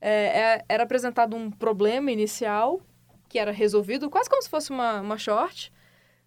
[0.00, 2.80] é, é- era apresentado um problema inicial
[3.28, 5.72] que era resolvido quase como se fosse uma, uma short,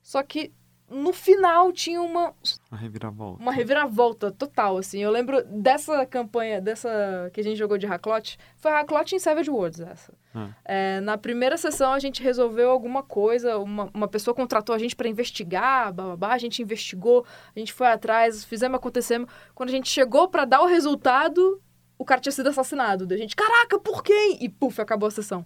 [0.02, 0.52] só que
[0.90, 2.34] no final tinha uma,
[2.72, 3.42] A reviravolta.
[3.42, 5.00] uma reviravolta total, assim.
[5.04, 9.50] Eu lembro dessa campanha, dessa que a gente jogou de Hacklot, foi Hacklot em Savage
[9.50, 10.14] Worlds, essa.
[10.34, 10.50] Ah.
[10.64, 14.96] É, na primeira sessão a gente resolveu alguma coisa, uma, uma pessoa contratou a gente
[14.96, 19.26] para investigar, bababá, a gente investigou, a gente foi atrás, fizemos acontecer.
[19.54, 21.62] Quando a gente chegou para dar o resultado,
[21.98, 23.06] o cara tinha sido assassinado.
[23.06, 24.38] Daí a gente, caraca, por quem?
[24.44, 25.46] E puf, acabou a sessão.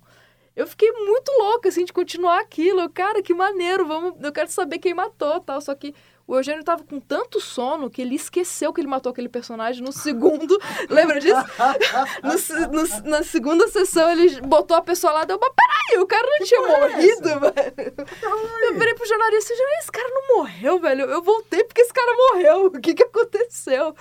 [0.55, 2.81] Eu fiquei muito louca, assim, de continuar aquilo.
[2.81, 4.15] Eu, cara, que maneiro, vamos...
[4.21, 5.61] Eu quero saber quem matou, tal.
[5.61, 5.95] Só que
[6.31, 9.91] o Eugênio tava com tanto sono que ele esqueceu que ele matou aquele personagem no
[9.91, 10.57] segundo...
[10.89, 11.35] Lembra disso?
[12.23, 16.07] No no- na segunda sessão, ele botou a pessoa lá e deu, mas peraí, o
[16.07, 17.93] cara não tinha porra é morrido, velho.
[18.63, 21.05] Eu virei pro jornalista e falei, esse cara não morreu, velho.
[21.05, 22.65] Eu voltei porque esse cara morreu.
[22.67, 23.93] O que que aconteceu?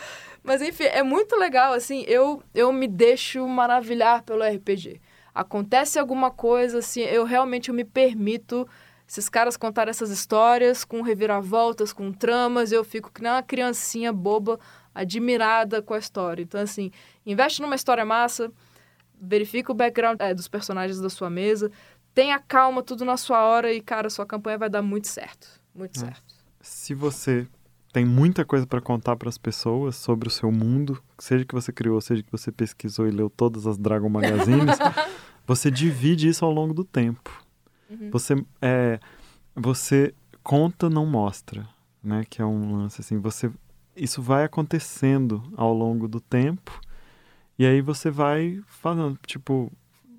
[0.43, 5.01] Mas enfim, é muito legal, assim, eu, eu me deixo maravilhar pelo RPG.
[5.35, 8.69] Acontece alguma coisa, assim, eu realmente eu me permito
[9.11, 14.13] esses caras contarem essas histórias com reviravoltas, com tramas, eu fico que nem uma criancinha
[14.13, 14.57] boba,
[14.95, 16.41] admirada com a história.
[16.43, 16.93] Então, assim,
[17.27, 18.53] investe numa história massa,
[19.21, 21.73] verifica o background é, dos personagens da sua mesa,
[22.15, 25.49] tenha calma, tudo na sua hora e, cara, sua campanha vai dar muito certo.
[25.75, 26.01] Muito É.
[26.05, 26.23] certo.
[26.61, 27.49] Se você
[27.93, 31.73] tem muita coisa para contar para as pessoas sobre o seu mundo, seja que você
[31.73, 34.77] criou, seja que você pesquisou e leu todas as Dragon Magazines,
[35.45, 37.45] você divide isso ao longo do tempo.
[37.91, 38.11] Uhum.
[38.11, 39.01] Você é,
[39.55, 41.69] você conta, não mostra,
[42.03, 42.25] né?
[42.29, 43.19] Que é um lance assim.
[43.19, 43.51] Você
[43.97, 46.81] isso vai acontecendo ao longo do tempo
[47.59, 49.71] e aí você vai falando, tipo,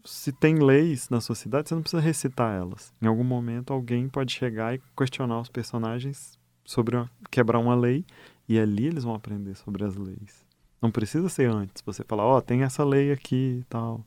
[0.05, 2.93] se tem leis na sua cidade, você não precisa recitar elas.
[3.01, 8.05] Em algum momento alguém pode chegar e questionar os personagens sobre uma- quebrar uma lei
[8.47, 10.45] e ali eles vão aprender sobre as leis.
[10.81, 11.81] Não precisa ser antes.
[11.85, 14.03] Você falar, ó, tem essa lei aqui e tal.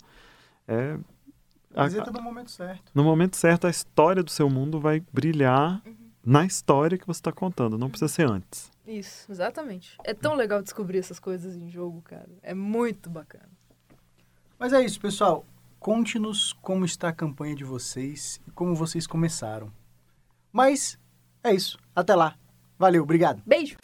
[0.69, 0.97] É
[1.75, 2.91] Mas a- entra no momento certo.
[2.95, 5.83] no momento certo, a história do seu mundo vai brilhar
[6.25, 7.77] na história que você está contando.
[7.77, 8.71] Não precisa ser antes.
[8.87, 9.97] Isso, exatamente.
[10.05, 12.29] É tão legal descobrir essas coisas em jogo, cara.
[12.43, 13.49] É muito bacana.
[14.59, 15.45] Mas é isso, pessoal.
[15.81, 19.71] Conte-nos como está a campanha de vocês e como vocês começaram.
[20.53, 20.99] Mas
[21.43, 21.79] é isso.
[21.95, 22.37] Até lá.
[22.79, 23.43] Valeu, obrigado.
[23.47, 23.77] Beijo!